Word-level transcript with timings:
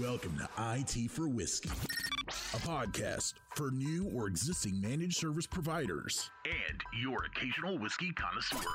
Welcome 0.00 0.38
to 0.38 0.48
IT 0.76 1.10
for 1.10 1.26
Whiskey, 1.26 1.70
a 2.28 2.58
podcast 2.58 3.34
for 3.58 3.72
new 3.72 4.08
or 4.14 4.28
existing 4.28 4.80
managed 4.80 5.16
service 5.16 5.44
providers 5.44 6.30
and 6.44 6.80
your 7.02 7.24
occasional 7.24 7.76
whiskey 7.76 8.12
connoisseur. 8.12 8.70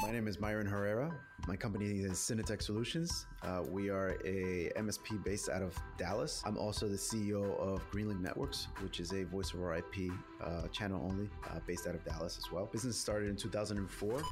My 0.00 0.10
name 0.10 0.26
is 0.26 0.40
Myron 0.40 0.66
Herrera. 0.66 1.12
My 1.46 1.54
company 1.54 2.00
is 2.00 2.12
Synetek 2.12 2.62
Solutions. 2.62 3.26
Uh, 3.42 3.62
we 3.70 3.90
are 3.90 4.16
a 4.24 4.72
MSP 4.76 5.22
based 5.22 5.50
out 5.50 5.60
of 5.60 5.76
Dallas. 5.98 6.42
I'm 6.46 6.56
also 6.56 6.88
the 6.88 6.96
CEO 6.96 7.60
of 7.60 7.88
Greenlink 7.90 8.20
Networks, 8.20 8.68
which 8.80 9.00
is 9.00 9.12
a 9.12 9.24
voice 9.24 9.54
over 9.54 9.76
IP 9.76 10.10
uh, 10.42 10.66
channel 10.68 11.06
only 11.08 11.28
uh, 11.50 11.60
based 11.66 11.86
out 11.86 11.94
of 11.94 12.04
Dallas 12.04 12.38
as 12.38 12.50
well. 12.50 12.66
Business 12.66 12.96
started 12.96 13.28
in 13.28 13.36
2004. 13.36 14.22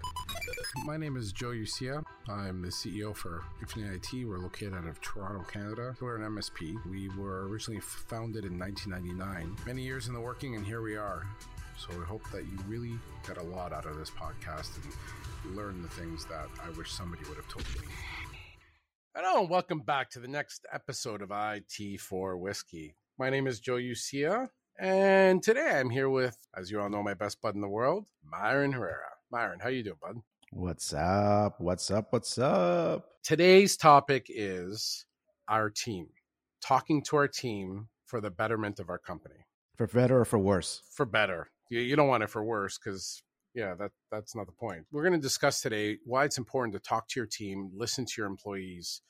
My 0.84 0.96
name 0.96 1.16
is 1.16 1.32
Joe 1.32 1.50
Ucia. 1.50 2.02
I'm 2.28 2.62
the 2.62 2.68
CEO 2.68 3.14
for 3.14 3.44
Infinite 3.60 3.94
IT. 3.96 4.26
We're 4.26 4.38
located 4.38 4.74
out 4.74 4.86
of 4.86 5.00
Toronto, 5.00 5.44
Canada. 5.44 5.94
We're 6.00 6.16
an 6.16 6.22
MSP. 6.22 6.74
We 6.90 7.10
were 7.10 7.46
originally 7.48 7.80
founded 7.80 8.44
in 8.44 8.58
1999. 8.58 9.56
Many 9.74 9.86
years 9.86 10.06
in 10.06 10.14
the 10.14 10.20
working, 10.20 10.54
and 10.54 10.64
here 10.64 10.82
we 10.82 10.94
are. 10.94 11.26
So 11.76 12.00
I 12.00 12.04
hope 12.04 12.22
that 12.30 12.44
you 12.44 12.56
really 12.68 12.96
get 13.26 13.38
a 13.38 13.42
lot 13.42 13.72
out 13.72 13.86
of 13.86 13.96
this 13.96 14.08
podcast 14.08 14.70
and 14.76 15.56
learn 15.56 15.82
the 15.82 15.88
things 15.88 16.24
that 16.26 16.46
I 16.64 16.70
wish 16.78 16.92
somebody 16.92 17.24
would 17.28 17.34
have 17.34 17.48
told 17.48 17.66
me. 17.74 17.88
Hello, 19.16 19.40
and 19.40 19.50
welcome 19.50 19.80
back 19.80 20.10
to 20.10 20.20
the 20.20 20.28
next 20.28 20.64
episode 20.72 21.22
of 21.22 21.32
IT 21.34 22.00
for 22.00 22.38
Whiskey. 22.38 22.94
My 23.18 23.30
name 23.30 23.48
is 23.48 23.58
Joe 23.58 23.74
Ucia, 23.74 24.48
and 24.78 25.42
today 25.42 25.80
I'm 25.80 25.90
here 25.90 26.08
with, 26.08 26.36
as 26.56 26.70
you 26.70 26.80
all 26.80 26.88
know, 26.88 27.02
my 27.02 27.14
best 27.14 27.42
bud 27.42 27.56
in 27.56 27.60
the 27.60 27.66
world, 27.66 28.06
Myron 28.24 28.70
Herrera. 28.70 29.10
Myron, 29.32 29.58
how 29.58 29.70
you 29.70 29.82
doing, 29.82 29.96
bud? 30.00 30.18
What's 30.52 30.94
up? 30.94 31.60
What's 31.60 31.90
up? 31.90 32.12
What's 32.12 32.38
up? 32.38 33.08
Today's 33.24 33.76
topic 33.76 34.26
is 34.28 35.04
our 35.48 35.68
team, 35.68 36.10
talking 36.60 37.02
to 37.06 37.16
our 37.16 37.26
team 37.26 37.88
for 38.06 38.20
the 38.20 38.30
betterment 38.30 38.78
of 38.78 38.88
our 38.88 38.98
company. 38.98 39.43
For 39.76 39.86
better 39.86 40.20
or 40.20 40.24
for 40.24 40.38
worse? 40.38 40.82
For 40.90 41.04
better. 41.04 41.48
You, 41.68 41.80
you 41.80 41.96
don't 41.96 42.08
want 42.08 42.22
it 42.22 42.30
for 42.30 42.44
worse 42.44 42.78
because 42.78 43.22
yeah, 43.54 43.74
that 43.74 43.92
that's 44.10 44.34
not 44.34 44.46
the 44.46 44.52
point. 44.52 44.84
We're 44.92 45.02
going 45.02 45.14
to 45.14 45.18
discuss 45.18 45.60
today 45.60 45.98
why 46.04 46.24
it's 46.24 46.38
important 46.38 46.74
to 46.74 46.80
talk 46.80 47.08
to 47.08 47.20
your 47.20 47.26
team, 47.26 47.70
listen 47.74 48.04
to 48.04 48.12
your 48.18 48.26
employees, 48.26 49.00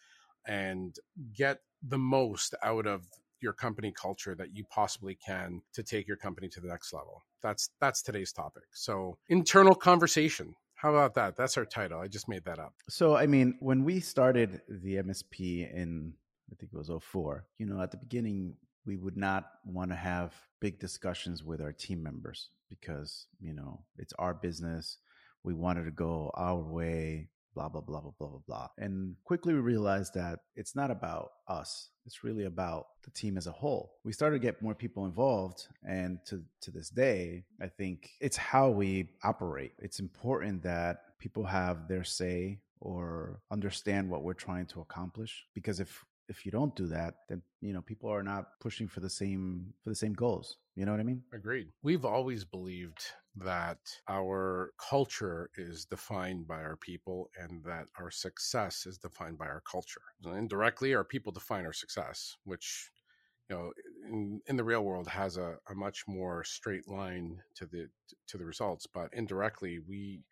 and 0.46 0.94
get 1.34 1.60
the 1.82 1.98
most 1.98 2.54
out 2.62 2.86
of 2.86 3.06
your 3.40 3.52
company 3.52 3.92
culture 3.92 4.34
that 4.34 4.56
you 4.56 4.64
possibly 4.70 5.14
can 5.14 5.60
to 5.74 5.82
take 5.82 6.06
your 6.06 6.16
company 6.16 6.48
to 6.48 6.60
the 6.60 6.68
next 6.68 6.92
level. 6.92 7.22
That's 7.42 7.70
that's 7.80 8.02
today's 8.02 8.32
topic. 8.32 8.64
So, 8.72 9.18
internal 9.28 9.74
conversation. 9.74 10.54
How 10.74 10.90
about 10.90 11.14
that? 11.14 11.36
That's 11.36 11.56
our 11.56 11.64
title. 11.64 12.00
I 12.00 12.08
just 12.08 12.28
made 12.28 12.44
that 12.44 12.58
up. 12.58 12.74
So, 12.90 13.16
I 13.16 13.26
mean, 13.26 13.56
when 13.60 13.84
we 13.84 14.00
started 14.00 14.60
the 14.68 14.96
MSP 14.96 15.72
in 15.74 16.12
I 16.50 16.54
think 16.56 16.72
it 16.72 16.76
was 16.76 16.90
04, 17.02 17.46
you 17.58 17.66
know, 17.66 17.80
at 17.80 17.90
the 17.90 17.96
beginning 17.96 18.54
we 18.86 18.96
would 18.96 19.16
not 19.16 19.44
want 19.64 19.90
to 19.90 19.96
have 19.96 20.34
big 20.60 20.78
discussions 20.78 21.42
with 21.42 21.60
our 21.60 21.72
team 21.72 22.02
members 22.02 22.50
because, 22.68 23.26
you 23.40 23.52
know, 23.52 23.80
it's 23.98 24.12
our 24.18 24.34
business. 24.34 24.98
We 25.42 25.54
wanted 25.54 25.84
to 25.84 25.90
go 25.90 26.30
our 26.34 26.56
way, 26.56 27.28
blah, 27.54 27.68
blah, 27.68 27.80
blah, 27.80 28.00
blah, 28.00 28.12
blah, 28.18 28.28
blah, 28.28 28.40
blah. 28.46 28.68
And 28.78 29.16
quickly 29.24 29.54
we 29.54 29.60
realized 29.60 30.14
that 30.14 30.40
it's 30.56 30.74
not 30.74 30.90
about 30.90 31.32
us. 31.48 31.90
It's 32.06 32.24
really 32.24 32.44
about 32.44 32.86
the 33.04 33.10
team 33.10 33.36
as 33.36 33.46
a 33.46 33.52
whole. 33.52 33.94
We 34.04 34.12
started 34.12 34.36
to 34.36 34.46
get 34.46 34.62
more 34.62 34.74
people 34.74 35.06
involved. 35.06 35.66
And 35.86 36.18
to, 36.26 36.42
to 36.62 36.70
this 36.70 36.90
day, 36.90 37.44
I 37.60 37.68
think 37.68 38.10
it's 38.20 38.36
how 38.36 38.70
we 38.70 39.10
operate. 39.22 39.72
It's 39.78 40.00
important 40.00 40.62
that 40.64 41.18
people 41.18 41.44
have 41.44 41.88
their 41.88 42.04
say 42.04 42.60
or 42.80 43.40
understand 43.50 44.10
what 44.10 44.22
we're 44.22 44.34
trying 44.34 44.66
to 44.66 44.80
accomplish. 44.80 45.46
Because 45.54 45.80
if 45.80 46.04
if 46.28 46.44
you 46.44 46.52
don't 46.52 46.74
do 46.74 46.86
that, 46.88 47.14
then 47.28 47.42
you 47.60 47.72
know 47.72 47.82
people 47.82 48.10
are 48.10 48.22
not 48.22 48.46
pushing 48.60 48.88
for 48.88 49.00
the 49.00 49.10
same 49.10 49.72
for 49.82 49.90
the 49.90 49.96
same 49.96 50.12
goals. 50.12 50.56
You 50.74 50.84
know 50.84 50.92
what 50.92 51.00
I 51.00 51.04
mean? 51.04 51.22
Agreed. 51.32 51.68
We've 51.82 52.04
always 52.04 52.44
believed 52.44 53.00
that 53.36 53.78
our 54.08 54.72
culture 54.78 55.50
is 55.56 55.84
defined 55.84 56.46
by 56.46 56.62
our 56.62 56.76
people 56.76 57.30
and 57.40 57.62
that 57.64 57.86
our 57.98 58.10
success 58.10 58.86
is 58.86 58.98
defined 58.98 59.38
by 59.38 59.46
our 59.46 59.62
culture. 59.70 60.02
And 60.24 60.36
indirectly, 60.36 60.94
our 60.94 61.04
people 61.04 61.32
define 61.32 61.64
our 61.64 61.72
success, 61.72 62.36
which 62.44 62.90
you 63.48 63.56
know 63.56 63.72
in, 64.08 64.40
in 64.46 64.56
the 64.56 64.64
real 64.64 64.82
world 64.82 65.08
has 65.08 65.36
a, 65.36 65.56
a 65.70 65.74
much 65.74 66.04
more 66.08 66.44
straight 66.44 66.88
line 66.88 67.38
to 67.54 67.66
the 67.66 67.88
to 68.26 68.38
the 68.38 68.44
results 68.44 68.86
but 68.86 69.10
indirectly 69.12 69.78
we 69.86 70.22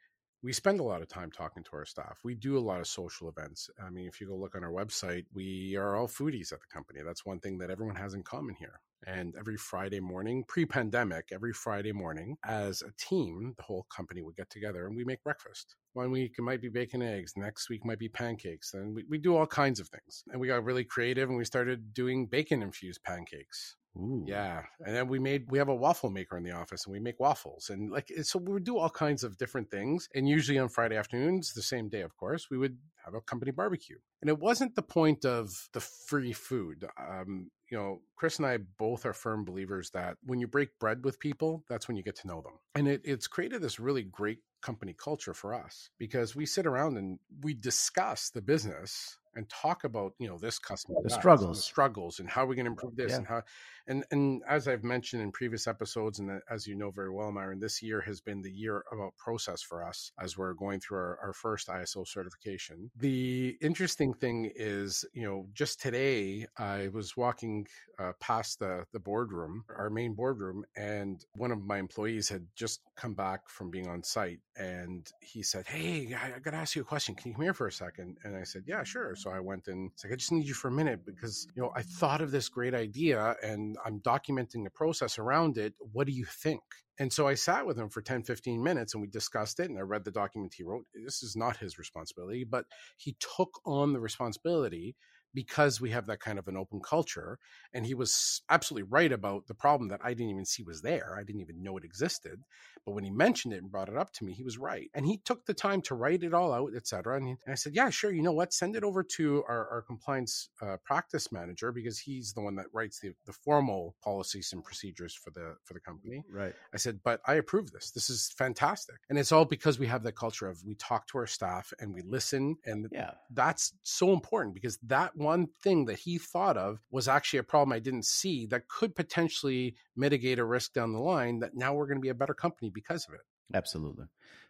we 0.43 0.53
spend 0.53 0.81
a 0.81 0.85
lot 0.85 1.03
of 1.03 1.09
time 1.09 1.31
talking 1.31 1.63
to 1.63 1.71
our 1.75 1.85
staff. 1.85 2.19
We 2.25 2.35
do 2.35 2.59
a 2.59 2.61
lot 2.61 2.81
of 2.81 2.89
social 2.89 3.29
events. 3.29 3.71
I 3.81 3.91
mean, 3.91 4.09
if 4.09 4.21
you 4.21 4.27
go 4.27 4.37
look 4.37 4.57
on 4.57 4.65
our 4.65 4.73
website, 4.73 5.25
we 5.33 5.77
are 5.77 5.95
all 5.95 6.09
foodies 6.09 6.53
at 6.53 6.61
the 6.61 6.67
company. 6.73 7.01
That's 7.05 7.25
one 7.25 7.39
thing 7.39 7.59
that 7.59 7.71
everyone 7.71 7.95
has 7.97 8.15
in 8.15 8.25
common 8.25 8.57
here. 8.59 8.81
And 9.07 9.35
every 9.39 9.57
Friday 9.57 10.01
morning, 10.01 10.45
pre 10.47 10.65
pandemic, 10.65 11.29
every 11.33 11.53
Friday 11.53 11.93
morning, 11.93 12.37
as 12.45 12.83
a 12.83 12.93
team, 12.99 13.55
the 13.57 13.63
whole 13.63 13.87
company 13.95 14.23
would 14.23 14.37
get 14.37 14.51
together 14.51 14.87
and 14.87 14.97
we 14.97 15.05
make 15.05 15.23
breakfast. 15.23 15.77
One 15.93 16.11
week 16.11 16.35
it 16.39 16.43
might 16.43 16.63
be 16.63 16.69
bacon 16.69 17.03
eggs, 17.03 17.35
next 17.37 17.69
week 17.69 17.85
might 17.85 17.99
be 17.99 18.09
pancakes. 18.09 18.75
And 18.75 18.95
we, 18.95 19.05
we 19.09 19.19
do 19.19 19.37
all 19.37 19.47
kinds 19.47 19.81
of 19.81 19.89
things. 19.89 20.25
And 20.31 20.41
we 20.41 20.49
got 20.49 20.65
really 20.65 20.85
creative 20.85 21.29
and 21.29 21.39
we 21.39 21.45
started 21.45 21.95
doing 21.95 22.27
bacon 22.27 22.63
infused 22.63 23.03
pancakes. 23.03 23.77
Ooh. 23.97 24.25
Yeah, 24.27 24.63
and 24.81 24.97
then 24.97 25.09
we 25.09 25.19
made 25.19 25.51
we 25.51 25.59
have 25.59 25.69
a 25.69 25.75
waffle 25.75 26.11
maker 26.11 26.39
in 26.39 26.45
the 26.45 26.53
office, 26.53 26.87
and 26.87 26.93
we 26.93 26.99
make 26.99 27.21
waffles, 27.21 27.69
and 27.69 27.91
like 27.91 28.11
so 28.23 28.39
we 28.39 28.53
would 28.53 28.65
do 28.65 28.79
all 28.79 28.89
kinds 28.89 29.23
of 29.23 29.37
different 29.37 29.71
things. 29.71 30.09
And 30.15 30.27
usually 30.27 30.59
on 30.59 30.71
Friday 30.71 30.97
afternoons, 30.97 31.53
the 31.53 31.63
same 31.63 31.91
day, 31.91 32.01
of 32.01 32.17
course, 32.17 32.49
we 32.51 32.57
would 32.57 32.79
have 33.05 33.15
a 33.15 33.21
company 33.21 33.51
barbecue. 33.51 33.99
And 34.23 34.31
it 34.31 34.39
wasn't 34.39 34.77
the 34.77 34.83
point 34.83 35.25
of 35.25 35.69
the 35.73 35.81
free 35.81 36.33
food. 36.33 36.87
Um, 36.99 37.51
you 37.71 37.77
know, 37.77 38.01
Chris 38.17 38.39
and 38.39 38.47
I 38.47 38.59
both 38.79 39.05
are 39.05 39.13
firm 39.13 39.45
believers 39.45 39.91
that 39.91 40.17
when 40.25 40.41
you 40.41 40.47
break 40.47 40.79
bread 40.79 41.05
with 41.05 41.19
people, 41.19 41.65
that's 41.69 41.89
when 41.89 41.97
you 41.97 42.03
get 42.03 42.17
to 42.17 42.29
know 42.29 42.41
them. 42.41 42.53
And 42.75 42.89
it, 42.89 43.03
it's 43.05 43.27
created 43.27 43.61
this 43.61 43.81
really 43.81 44.03
great 44.05 44.39
company 44.63 44.95
culture 44.97 45.35
for 45.35 45.53
us 45.55 45.91
because 45.99 46.37
we 46.37 46.47
sit 46.47 46.67
around 46.67 46.97
and 46.97 47.19
we 47.43 47.53
discuss 47.53 48.31
the 48.31 48.41
business 48.41 49.19
and 49.35 49.49
talk 49.49 49.85
about 49.85 50.13
you 50.19 50.29
know 50.29 50.39
this 50.39 50.59
customer 50.59 50.99
the 51.03 51.11
struggles 51.11 51.59
the 51.59 51.63
struggles. 51.63 52.19
and 52.21 52.29
how 52.29 52.45
we're 52.45 52.55
going 52.55 52.65
to 52.65 52.71
improve 52.71 52.97
this 52.97 53.11
yeah. 53.11 53.17
and 53.19 53.27
how 53.27 53.43
and 53.87 54.05
and 54.11 54.43
as 54.49 54.69
i've 54.69 54.85
mentioned 54.85 55.23
in 55.23 55.33
previous 55.33 55.67
episodes 55.67 56.19
and 56.19 56.41
as 56.51 56.67
you 56.67 56.75
know 56.75 56.91
very 56.91 57.11
well 57.11 57.33
myron 57.33 57.61
this 57.61 57.83
year 57.83 58.01
has 58.01 58.21
been 58.21 58.43
the 58.43 58.51
year 58.51 58.85
about 58.93 59.17
process 59.17 59.63
for 59.63 59.85
us 59.85 60.13
as 60.21 60.37
we're 60.37 60.55
going 60.55 60.81
through 60.81 60.99
our, 60.99 61.19
our 61.23 61.33
first 61.33 61.69
iso 61.69 62.07
certification. 62.07 62.91
The 62.97 63.57
interesting 63.61 64.15
thing 64.15 64.51
is 64.55 65.05
you 65.13 65.23
know 65.23 65.47
just 65.55 65.81
today 65.81 66.47
i 66.59 66.89
was 66.93 67.17
walking 67.17 67.67
uh, 67.99 68.13
past 68.21 68.59
the 68.59 68.85
the 68.93 68.99
boardroom 68.99 69.65
our 69.77 69.91
main 69.91 70.15
boardroom 70.15 70.65
and 70.77 71.25
one 71.35 71.53
of 71.53 71.63
my 71.65 71.79
employees 71.79 72.29
had 72.29 72.47
just 72.55 72.81
come 72.97 73.15
back 73.15 73.49
from 73.49 73.71
being 73.71 73.89
on 73.89 74.03
site 74.03 74.41
and 74.57 75.11
he 75.21 75.43
said 75.43 75.67
hey 75.67 76.15
i, 76.15 76.37
I 76.37 76.39
gotta 76.39 76.57
ask 76.57 76.77
you 76.77 76.83
a 76.83 76.85
question. 76.85 77.15
Can 77.15 77.29
you 77.29 77.35
come 77.35 77.43
here 77.43 77.55
for 77.55 77.67
a 77.67 77.73
second? 77.73 78.19
And 78.25 78.37
i 78.37 78.43
said 78.43 78.65
yeah 78.67 78.83
sure 78.83 79.15
so 79.23 79.31
I 79.31 79.41
went 79.41 79.69
and 79.69 79.91
it's 79.93 80.05
like, 80.05 80.13
I 80.13 80.17
just 80.17 80.33
need 80.33 80.47
you 80.47 80.55
for 80.55 80.69
a 80.69 80.73
minute 80.73 81.05
because, 81.07 81.47
you 81.55 81.63
know, 81.63 81.73
I 81.77 81.83
thought 81.83 82.21
of 82.21 82.31
this 82.31 82.49
great 82.49 82.75
idea 82.75 83.37
and 83.43 83.77
I'm 83.85 84.01
documenting 84.01 84.65
the 84.65 84.71
process 84.71 85.19
around 85.19 85.59
it. 85.59 85.75
What 85.93 86.07
do 86.07 86.13
you 86.13 86.25
think? 86.25 86.63
And 86.99 87.13
so 87.13 87.27
I 87.27 87.35
sat 87.35 87.67
with 87.67 87.79
him 87.79 87.89
for 87.89 88.03
10, 88.03 88.25
15 88.25 88.63
minutes 88.63 88.95
and 88.95 89.01
we 89.01 89.09
discussed 89.09 89.61
it. 89.61 89.71
And 89.71 89.79
I 89.79 89.83
read 89.83 90.05
the 90.05 90.11
document 90.11 90.55
he 90.57 90.65
wrote. 90.65 90.85
This 90.95 91.23
is 91.23 91.37
not 91.37 91.57
his 91.57 91.79
responsibility, 91.79 92.45
but 92.45 92.65
he 92.97 93.17
took 93.37 93.61
on 93.65 93.93
the 93.93 94.01
responsibility 94.01 94.97
because 95.35 95.81
we 95.81 95.91
have 95.91 96.07
that 96.07 96.21
kind 96.21 96.39
of 96.39 96.49
an 96.49 96.57
open 96.57 96.81
culture. 96.81 97.39
And 97.73 97.87
he 97.87 97.95
was 97.95 98.43
absolutely 98.49 98.89
right 98.91 99.13
about 99.13 99.47
the 99.47 99.55
problem 99.55 99.89
that 99.89 100.01
I 100.03 100.15
didn't 100.15 100.31
even 100.31 100.45
see 100.45 100.63
was 100.63 100.83
there. 100.83 101.17
I 101.19 101.25
didn't 101.25 101.41
even 101.41 101.63
know 101.63 101.77
it 101.77 101.85
existed. 101.85 102.43
But 102.85 102.93
when 102.93 103.05
he 103.05 103.11
mentioned 103.11 103.55
it 103.55 103.63
and 103.63 103.71
brought 103.71 103.89
it 103.89 103.97
up 103.97 104.13
to 104.15 104.25
me, 104.25 104.33
he 104.33 104.43
was 104.43 104.59
right. 104.59 104.91
And 104.95 105.07
he 105.07 105.19
took 105.19 105.47
the 105.47 105.55
time 105.55 105.83
to 105.83 105.95
write 105.95 106.23
it 106.25 106.35
all 106.35 106.53
out, 106.53 106.73
etc. 106.75 107.17
And, 107.17 107.29
and, 107.29 107.53
I 107.53 107.55
said, 107.55 107.75
yeah, 107.75 107.91
sure. 107.91 108.13
You 108.13 108.23
know 108.23 108.33
what? 108.33 108.53
Send 108.53 108.75
it 108.75 108.83
over 108.83 109.05
to 109.05 109.45
our, 109.49 109.69
our 109.69 109.83
compliance 109.83 110.49
uh, 110.61 110.79
practice 110.85 111.31
manager 111.31 111.71
because 111.71 111.99
he's 111.99 112.33
the 112.33 112.41
one 112.41 112.57
that 112.57 112.67
writes 112.73 112.99
the, 112.99 113.13
the 113.25 113.33
formal 113.33 113.95
policies 114.03 114.51
and 114.53 114.65
procedures 114.65 115.15
for 115.15 115.31
the 115.31 115.55
for 115.65 115.75
the 115.75 115.81
company. 115.81 116.25
Right. 116.31 116.55
I 116.75 116.77
said, 116.77 117.01
but 117.05 117.21
I 117.27 117.35
approve 117.35 117.71
this. 117.71 117.91
This 117.93 118.11
is 118.11 118.33
fantastic. 118.37 118.97
And 119.09 119.19
it's 119.19 119.33
all 119.33 119.45
because 119.45 119.79
we 119.79 119.87
have 119.87 120.03
that 120.03 120.17
culture 120.17 120.49
of 120.49 120.65
we 120.65 120.75
talk 120.75 121.07
to 121.09 121.19
our 121.19 121.27
staff 121.27 121.73
and 121.79 121.95
we 121.95 122.03
listen. 122.03 122.57
And 122.65 122.89
yeah. 122.91 123.13
that's 123.31 123.75
so 123.83 124.13
important 124.13 124.55
because 124.55 124.79
that 124.85 125.17
one 125.23 125.49
thing 125.63 125.87
that 125.87 125.99
he 125.99 126.19
thought 126.19 126.57
of 126.57 126.79
was 126.91 127.09
actually 127.09 127.41
a 127.41 127.45
problem 127.45 127.73
I 127.73 127.79
didn't 127.79 128.07
see 128.07 128.47
that 128.47 128.69
could 128.69 128.95
potentially 128.95 129.77
mitigate 129.97 130.39
a 130.39 130.45
risk 130.45 130.73
down 130.73 130.93
the 130.93 131.01
line 131.01 131.41
that 131.41 131.55
now 131.55 131.75
we're 131.75 131.87
going 131.87 131.99
to 131.99 132.03
be 132.03 132.09
a 132.09 132.15
better 132.15 132.35
company 132.35 132.71
because 132.71 133.07
of 133.09 133.15
it. 133.15 133.21
Absolutely. 133.55 134.07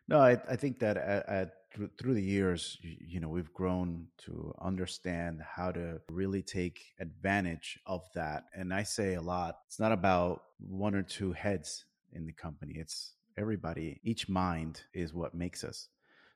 No, 0.09 0.19
I, 0.19 0.33
I 0.49 0.57
think 0.57 0.81
that 0.81 0.97
at, 0.97 1.29
at, 1.29 1.53
through 1.99 2.15
the 2.15 2.23
years, 2.23 2.77
you 2.83 3.21
know, 3.21 3.29
we've 3.29 3.53
grown 3.53 4.07
to 4.19 4.55
understand 4.61 5.41
how 5.43 5.73
to 5.73 6.01
really 6.11 6.43
take 6.43 6.81
advantage 7.01 7.79
of 7.87 8.03
that. 8.15 8.45
And 8.55 8.75
I 8.75 8.83
say 8.83 9.15
a 9.15 9.23
lot, 9.23 9.59
it's 9.67 9.81
not 9.81 9.93
about 9.93 10.43
one 10.59 10.95
or 10.95 11.03
two 11.03 11.33
heads 11.33 11.87
in 12.13 12.27
the 12.27 12.33
company. 12.33 12.75
It's 12.77 13.15
everybody. 13.39 14.01
Each 14.05 14.29
mind 14.29 14.83
is 14.93 15.15
what 15.15 15.35
makes 15.35 15.65
us. 15.65 15.89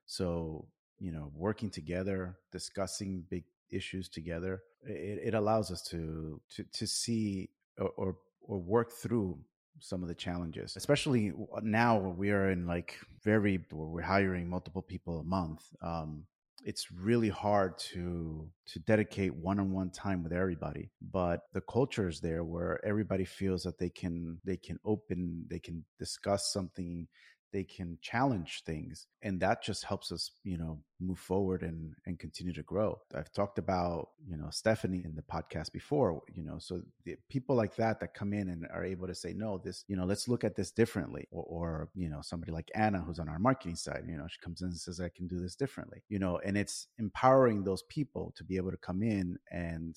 So, 0.06 0.68
you 0.98 1.12
know, 1.12 1.30
working 1.34 1.68
together, 1.70 2.38
discussing 2.52 3.24
big 3.28 3.44
issues 3.70 4.08
together, 4.08 4.62
it, 4.82 5.28
it 5.28 5.34
allows 5.34 5.70
us 5.70 5.82
to 5.90 6.40
to 6.56 6.64
to 6.72 6.86
see 6.86 7.50
or, 7.78 7.90
or 7.96 8.16
or 8.42 8.58
work 8.58 8.92
through 8.92 9.38
some 9.78 10.02
of 10.02 10.08
the 10.08 10.14
challenges 10.14 10.74
especially 10.76 11.32
now 11.62 11.98
we 11.98 12.30
are 12.30 12.50
in 12.50 12.66
like 12.66 12.98
very 13.22 13.62
we're 13.70 14.00
hiring 14.00 14.48
multiple 14.48 14.80
people 14.80 15.20
a 15.20 15.24
month 15.24 15.62
um, 15.82 16.24
it's 16.64 16.90
really 16.90 17.28
hard 17.28 17.76
to 17.78 18.48
to 18.66 18.78
dedicate 18.80 19.34
one-on-one 19.34 19.90
time 19.90 20.22
with 20.22 20.32
everybody 20.32 20.90
but 21.12 21.42
the 21.52 21.60
culture 21.62 22.08
is 22.08 22.20
there 22.20 22.42
where 22.42 22.84
everybody 22.84 23.24
feels 23.24 23.62
that 23.62 23.78
they 23.78 23.90
can 23.90 24.38
they 24.44 24.56
can 24.56 24.78
open 24.84 25.44
they 25.50 25.58
can 25.58 25.84
discuss 25.98 26.52
something 26.52 27.06
they 27.52 27.64
can 27.64 27.98
challenge 28.00 28.62
things 28.64 29.06
and 29.22 29.40
that 29.40 29.62
just 29.62 29.84
helps 29.84 30.12
us 30.12 30.30
you 30.44 30.58
know 30.58 30.78
move 31.00 31.18
forward 31.18 31.62
and 31.62 31.94
and 32.06 32.18
continue 32.18 32.52
to 32.52 32.62
grow. 32.62 32.98
I've 33.14 33.32
talked 33.32 33.58
about 33.58 34.10
you 34.26 34.36
know 34.36 34.48
stephanie 34.50 35.02
in 35.04 35.14
the 35.14 35.22
podcast 35.22 35.72
before 35.72 36.22
you 36.32 36.42
know 36.42 36.58
so 36.58 36.80
the 37.04 37.16
people 37.28 37.56
like 37.56 37.76
that 37.76 38.00
that 38.00 38.14
come 38.14 38.32
in 38.32 38.48
and 38.48 38.66
are 38.72 38.84
able 38.84 39.06
to 39.06 39.14
say 39.14 39.32
no 39.32 39.58
this 39.58 39.84
you 39.88 39.96
know 39.96 40.04
let's 40.04 40.28
look 40.28 40.44
at 40.44 40.56
this 40.56 40.70
differently 40.70 41.26
or, 41.30 41.44
or 41.44 41.88
you 41.94 42.08
know 42.08 42.20
somebody 42.22 42.52
like 42.52 42.70
anna 42.74 43.00
who's 43.00 43.18
on 43.18 43.28
our 43.28 43.38
marketing 43.38 43.76
side 43.76 44.04
you 44.08 44.16
know 44.16 44.26
she 44.28 44.38
comes 44.40 44.60
in 44.60 44.68
and 44.68 44.76
says 44.76 45.00
i 45.00 45.08
can 45.08 45.26
do 45.26 45.40
this 45.40 45.54
differently 45.56 46.02
you 46.08 46.18
know 46.18 46.38
and 46.44 46.56
it's 46.56 46.88
empowering 46.98 47.64
those 47.64 47.82
people 47.84 48.32
to 48.36 48.44
be 48.44 48.56
able 48.56 48.70
to 48.70 48.76
come 48.78 49.02
in 49.02 49.36
and 49.50 49.96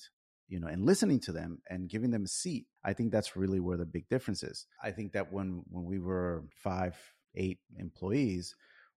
you 0.50 0.58
know 0.60 0.66
and 0.66 0.84
listening 0.84 1.20
to 1.20 1.32
them 1.32 1.62
and 1.70 1.88
giving 1.88 2.10
them 2.10 2.24
a 2.24 2.28
seat. 2.28 2.66
I 2.84 2.92
think 2.92 3.12
that's 3.12 3.36
really 3.36 3.60
where 3.60 3.78
the 3.78 3.86
big 3.86 4.08
difference 4.08 4.42
is. 4.42 4.66
I 4.82 4.90
think 4.90 5.12
that 5.12 5.32
when 5.32 5.62
when 5.70 5.84
we 5.84 5.98
were 5.98 6.44
five 6.50 6.96
eight 7.34 7.58
employees, 7.78 8.54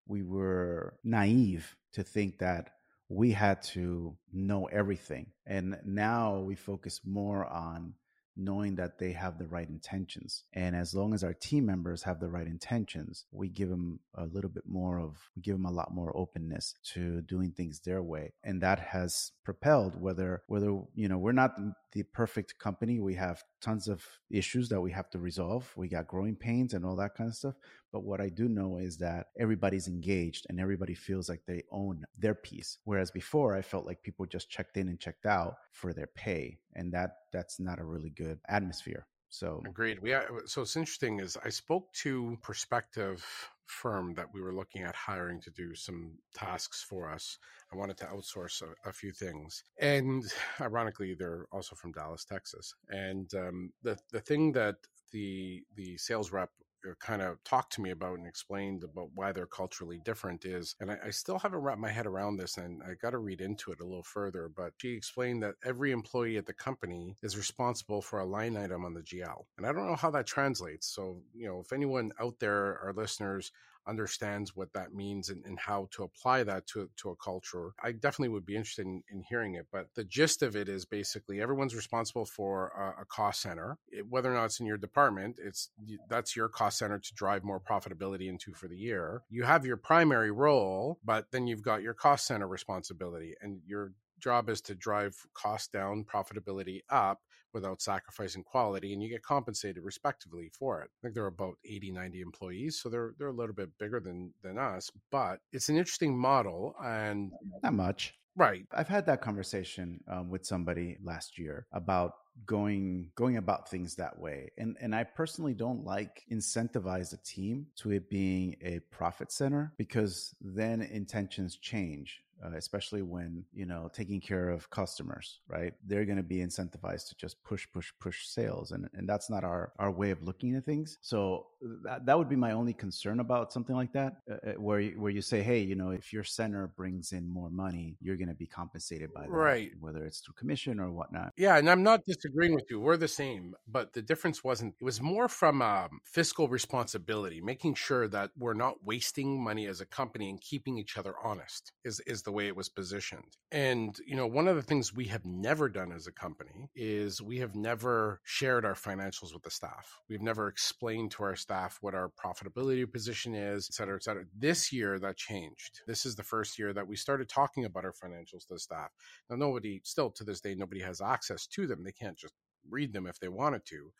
we 0.08 0.24
were 0.24 0.96
naive 1.04 1.76
to 1.94 2.04
think 2.04 2.40
that 2.40 2.72
we 3.10 3.32
had 3.32 3.62
to 3.62 4.18
know 4.32 4.66
everything. 4.66 5.28
And 5.46 5.78
now 5.86 6.40
we 6.40 6.56
focus 6.56 7.02
more 7.06 7.46
on 7.46 7.94
knowing 8.36 8.76
that 8.76 9.00
they 9.00 9.12
have 9.12 9.38
the 9.38 9.48
right 9.48 9.70
intentions. 9.70 10.44
And 10.54 10.76
as 10.76 10.94
long 10.94 11.14
as 11.14 11.24
our 11.24 11.34
team 11.34 11.66
members 11.66 12.04
have 12.04 12.20
the 12.20 12.30
right 12.30 12.48
intentions, 12.48 13.26
we 13.32 13.50
give 13.50 13.70
them 13.70 14.00
a 14.16 14.26
little 14.26 14.50
bit 14.50 14.66
more 14.66 15.00
of, 15.00 15.18
we 15.36 15.42
give 15.42 15.56
them 15.56 15.66
a 15.66 15.72
lot 15.72 15.94
more 15.94 16.16
openness 16.16 16.74
to 16.94 17.22
doing 17.22 17.52
things 17.52 17.80
their 17.80 18.02
way. 18.02 18.34
And 18.44 18.62
that 18.62 18.80
has 18.80 19.32
propelled 19.44 20.00
whether, 20.00 20.44
whether, 20.48 20.72
you 20.96 21.08
know, 21.08 21.18
we're 21.18 21.32
not 21.32 21.56
the 21.92 22.04
perfect 22.04 22.58
company. 22.58 23.00
We 23.00 23.16
have 23.16 23.44
tons 23.62 23.88
of 23.88 24.04
issues 24.30 24.70
that 24.70 24.82
we 24.82 24.92
have 24.92 25.10
to 25.12 25.20
resolve. 25.20 25.72
We 25.76 25.88
got 25.88 26.08
growing 26.08 26.36
pains 26.36 26.74
and 26.74 26.86
all 26.86 26.96
that 26.98 27.16
kind 27.16 27.30
of 27.30 27.36
stuff. 27.36 27.56
But 27.92 28.04
what 28.04 28.20
I 28.20 28.30
do 28.30 28.50
know 28.50 28.78
is 28.78 28.98
that 28.98 29.28
everybody's 29.38 29.88
engaged 29.88 30.48
and 30.50 30.60
everybody 30.60 30.96
feels 30.96 31.30
like 31.30 31.42
they 31.46 31.64
own 31.72 32.06
their 32.18 32.34
piece. 32.34 32.80
Whereas 32.86 33.12
before 33.12 33.56
I 33.56 33.62
felt 33.62 33.86
like 33.86 34.02
people 34.02 34.26
just 34.26 34.50
checked 34.50 34.78
in 34.78 34.88
and 34.88 35.00
checked 35.00 35.28
out 35.28 35.58
for 35.72 35.94
their 35.94 36.08
pay. 36.08 36.58
And 36.76 36.92
that 36.94 37.12
that's 37.32 37.60
not 37.60 37.80
a 37.80 37.86
really 37.86 38.10
good 38.10 38.40
atmosphere. 38.48 39.06
So 39.30 39.64
agreed. 39.66 40.00
We 40.00 40.16
so 40.46 40.62
it's 40.62 40.76
interesting 40.76 41.20
is 41.20 41.38
I 41.44 41.50
spoke 41.50 41.92
to 42.04 42.38
prospective 42.44 43.26
firm 43.66 44.14
that 44.14 44.28
we 44.32 44.42
were 44.42 44.54
looking 44.54 44.84
at 44.84 44.96
hiring 44.96 45.42
to 45.42 45.50
do 45.50 45.74
some 45.74 46.12
tasks 46.36 46.84
for 46.88 47.10
us. 47.10 47.40
I 47.72 47.76
wanted 47.76 47.98
to 47.98 48.06
outsource 48.06 48.62
a, 48.62 48.90
a 48.90 48.94
few 48.94 49.12
things, 49.12 49.64
and 49.80 50.24
ironically, 50.62 51.16
they're 51.16 51.48
also 51.52 51.76
from 51.76 51.94
Dallas, 51.94 52.26
Texas. 52.26 52.76
And 52.90 53.34
um, 53.34 53.74
the 53.82 53.98
the 54.12 54.20
thing 54.20 54.52
that 54.52 54.76
the 55.12 55.64
the 55.76 55.98
sales 55.98 56.32
rep 56.32 56.50
uh, 56.50 56.63
kind 57.00 57.22
of 57.22 57.44
talked 57.44 57.74
to 57.74 57.82
me 57.82 57.92
about 57.92 58.18
and 58.18 58.28
explained 58.28 58.84
about 58.84 59.10
why 59.14 59.32
they're 59.32 59.46
culturally 59.46 60.00
different 60.04 60.46
is, 60.46 60.76
and 60.80 60.92
I, 60.92 60.98
I 61.06 61.10
still 61.10 61.40
haven't 61.40 61.60
wrapped 61.60 61.80
my 61.80 61.90
head 61.90 62.06
around 62.06 62.38
this, 62.38 62.58
and 62.58 62.82
I 62.84 62.94
got 63.02 63.12
to 63.12 63.18
read 63.18 63.42
into 63.42 63.72
it 63.72 63.80
a 63.80 63.86
little 63.86 64.04
further. 64.04 64.50
But 64.56 64.74
she 64.78 64.90
explained 64.94 65.44
that 65.44 65.56
every 65.64 65.92
employee 65.92 66.38
at 66.38 66.46
the 66.46 66.54
company 66.54 67.18
is 67.22 67.38
responsible 67.38 68.02
for 68.02 68.20
a 68.20 68.26
line 68.26 68.58
item 68.58 68.86
on 68.86 68.94
the 68.94 69.02
GL, 69.02 69.44
and 69.58 69.66
I 69.66 69.72
don't 69.72 69.88
know 69.88 69.96
how 69.96 70.12
that 70.12 70.28
translates. 70.28 70.88
So, 70.94 71.22
you 71.34 71.48
know, 71.48 71.62
if 71.62 71.74
anyone 71.74 72.12
out 72.20 72.40
there, 72.40 72.80
our 72.84 72.94
listeners, 72.96 73.52
understands 73.88 74.56
what 74.56 74.74
that 74.74 74.94
means 74.94 75.30
and, 75.30 75.44
and, 75.46 75.60
how 75.60 75.88
to 75.92 76.04
apply 76.04 76.44
that 76.44 76.66
to, 76.68 76.90
to 76.98 77.10
a 77.10 77.16
culture, 77.16 77.72
I 77.82 77.92
definitely 77.92 78.30
would 78.30 78.46
be 78.46 78.56
interested 78.56 78.86
in, 78.86 79.04
in 79.12 79.24
hearing 79.30 79.56
it. 79.56 79.68
But 79.72 79.88
the 79.96 80.04
gist 80.04 80.42
of 80.42 80.56
it 80.56 80.68
is 80.70 80.86
basically 80.86 81.42
everyone's 81.42 81.76
responsible 81.76 82.26
for 82.26 82.70
a, 82.70 83.02
a 83.02 83.06
cost 83.06 83.42
center, 83.42 83.78
it, 83.90 84.06
whether 84.10 84.32
or 84.32 84.36
not 84.36 84.46
it's 84.46 84.60
in 84.60 84.66
your 84.66 84.78
department. 84.78 85.38
It's 85.44 85.70
that's 86.10 86.36
your 86.36 86.50
cost 86.50 86.78
center 86.80 87.00
to 87.00 87.14
drive 87.14 87.44
more 87.44 87.60
profitability 87.60 88.28
into 88.28 88.54
for 88.54 88.68
the 88.68 88.78
year. 88.78 89.22
You 89.30 89.44
have 89.44 89.66
your 89.66 89.78
primary 89.78 90.32
role, 90.32 91.00
but 91.04 91.28
then 91.32 91.48
you've 91.48 91.64
got 91.64 91.82
your 91.82 91.94
cost 91.94 92.26
center 92.26 92.48
responsibility, 92.48 93.36
and 93.42 93.60
your 93.66 93.94
job 94.20 94.50
is 94.50 94.62
to 94.62 94.76
drive 94.76 95.16
cost 95.34 95.72
down, 95.72 96.06
profitability 96.06 96.82
up 96.90 97.20
without 97.54 97.82
sacrificing 97.82 98.44
quality, 98.44 98.94
and 98.94 99.02
you 99.02 99.10
get 99.10 99.24
compensated 99.24 99.84
respectively 99.84 100.50
for 100.58 100.82
it. 100.82 100.90
I 100.92 100.98
think 101.02 101.16
there 101.16 101.24
are 101.24 101.28
about 101.28 101.56
80, 101.66 101.92
90 101.92 102.22
employees, 102.22 102.80
so 102.80 102.90
they're 102.90 103.14
they're 103.18 103.28
a 103.28 103.34
little 103.34 103.56
bit 103.56 103.70
bigger 103.78 104.00
than 104.00 104.34
than 104.42 104.58
us, 104.58 104.92
but 105.12 105.40
it's 105.52 105.70
an 105.70 105.78
interesting 105.78 106.18
model 106.18 106.76
and 106.84 107.32
not 107.62 107.74
much. 107.74 108.16
Right. 108.36 108.66
I've 108.72 108.88
had 108.88 109.06
that 109.06 109.22
conversation 109.22 110.04
um, 110.08 110.30
with 110.30 110.44
somebody 110.46 110.98
last 111.04 111.38
year 111.38 111.68
about 111.72 112.14
going 112.46 113.12
going 113.16 113.38
about 113.38 113.70
things 113.70 113.96
that 113.96 114.18
way 114.18 114.50
and 114.58 114.76
and 114.82 114.96
i 114.96 115.04
personally 115.04 115.54
don't 115.54 115.86
like 115.86 116.24
incentivize 116.32 117.14
a 117.14 117.18
team 117.18 117.68
to 117.76 117.92
it 117.92 118.10
being 118.10 118.56
a 118.64 118.80
profit 118.90 119.32
center 119.32 119.72
because 119.78 120.34
then 120.42 120.82
intentions 120.82 121.58
change 121.58 122.24
uh, 122.44 122.56
especially 122.56 123.02
when 123.02 123.46
you 123.54 123.66
know 123.66 123.90
taking 123.94 124.20
care 124.20 124.50
of 124.50 124.70
customers 124.70 125.40
right? 125.48 125.74
They're 125.86 126.06
going 126.06 126.18
to 126.18 126.24
be 126.24 126.38
incentivized 126.38 127.10
to 127.10 127.16
just 127.16 127.44
push 127.44 127.68
push 127.74 127.92
push 128.00 128.28
sales 128.28 128.72
and 128.72 128.90
and 128.94 129.08
that's 129.08 129.30
not 129.30 129.44
our 129.44 129.72
our 129.80 129.92
way 129.92 130.12
of 130.12 130.22
looking 130.24 130.56
at 130.56 130.66
things. 130.66 130.98
So 131.02 131.48
that, 131.84 132.06
that 132.06 132.18
would 132.18 132.30
be 132.30 132.36
my 132.36 132.52
only 132.52 132.74
concern 132.74 133.20
about 133.20 133.54
something 133.54 133.76
like 133.76 133.94
that 133.94 134.18
uh, 134.30 134.50
uh 134.50 134.54
where 134.54 134.80
you, 134.80 135.00
where 135.00 135.12
you 135.12 135.22
say 135.22 135.42
hey 135.42 135.60
you 135.60 135.76
know 135.76 135.92
if 135.92 136.12
your 136.12 136.24
center 136.24 136.68
brings 136.76 137.14
in 137.14 137.28
more 137.28 137.50
money 137.50 137.96
you're 138.02 138.18
going 138.18 138.28
to 138.28 138.34
be 138.34 138.46
compensated 138.46 139.14
by 139.14 139.22
that 139.22 139.30
right. 139.30 139.72
whether 139.80 140.06
it's 140.06 140.20
through 140.20 140.34
commission 140.34 140.80
or 140.80 140.92
whatnot. 140.92 141.32
Yeah 141.38 141.58
and 141.58 141.70
i'm 141.70 141.84
not 141.84 142.02
disagreeing 142.06 142.54
with 142.54 142.66
you. 142.70 142.80
We're 142.80 142.98
the 142.98 143.08
same 143.08 143.56
but 143.68 143.94
the 143.94 144.02
difference 144.02 144.44
wasn't 144.44 144.76
it 144.80 144.84
was 144.84 145.02
more 145.02 145.30
from 145.30 145.62
um, 145.62 146.02
fiscal 146.04 146.48
responsibility 146.48 147.40
making 147.42 147.76
sure 147.76 148.08
that 148.10 148.32
we're 148.38 148.54
not 148.54 148.84
wasting 148.84 149.42
money 149.42 149.68
as 149.68 149.80
a 149.80 149.86
company 149.86 150.30
and 150.30 150.42
keeping 150.42 150.78
each 150.78 150.98
other 150.98 151.14
honest 151.24 151.72
is 151.86 152.02
is 152.02 152.24
the 152.24 152.32
way 152.34 152.48
it 152.48 152.56
was 152.56 152.68
positioned. 152.68 153.38
And, 153.52 153.98
you 154.06 154.16
know, 154.16 154.28
one 154.28 154.48
of 154.48 154.56
the 154.58 154.62
things 154.62 154.94
we 154.94 155.06
have 155.06 155.24
never 155.24 155.70
done 155.70 155.92
as 155.92 156.08
a 156.08 156.12
company 156.12 156.70
is 156.76 157.22
we 157.22 157.38
have 157.40 157.56
never 157.56 158.20
shared 158.24 158.66
our 158.66 158.74
financials 158.74 159.34
with 159.34 159.44
the 159.44 159.52
staff. 159.52 160.00
We've 160.10 160.22
never 160.22 160.48
explained 160.48 161.12
to 161.12 161.24
our 161.24 161.36
staff 161.36 161.78
what 161.82 161.96
our 161.96 162.10
profitability 162.10 162.92
position 162.92 163.34
is, 163.34 163.70
et 163.70 163.76
cetera, 163.76 163.96
et 163.96 164.04
cetera. 164.04 164.26
This 164.38 164.74
year 164.74 165.00
that 165.00 165.16
changed. 165.16 165.82
This 165.88 166.06
is 166.06 166.16
the 166.16 166.24
first 166.24 166.60
year 166.60 166.74
that 166.74 166.88
we 166.88 166.96
started 166.96 167.30
talking 167.30 167.66
about 167.66 167.86
our 167.86 167.94
financials 167.94 168.48
to 168.48 168.54
the 168.56 168.60
staff. 168.60 168.90
Now, 169.30 169.38
nobody, 169.38 169.82
still 169.84 170.10
to 170.12 170.24
this 170.24 170.42
day, 170.42 170.56
nobody 170.56 170.82
has 170.82 171.00
access 171.00 171.48
to 171.48 171.68
them. 171.68 171.84
They 171.84 171.92
can't 171.94 172.18
just 172.18 172.34
read 172.70 172.94
them 172.94 173.08
if 173.08 173.20
they 173.20 173.30
wanted 173.30 173.66
to. 173.68 173.92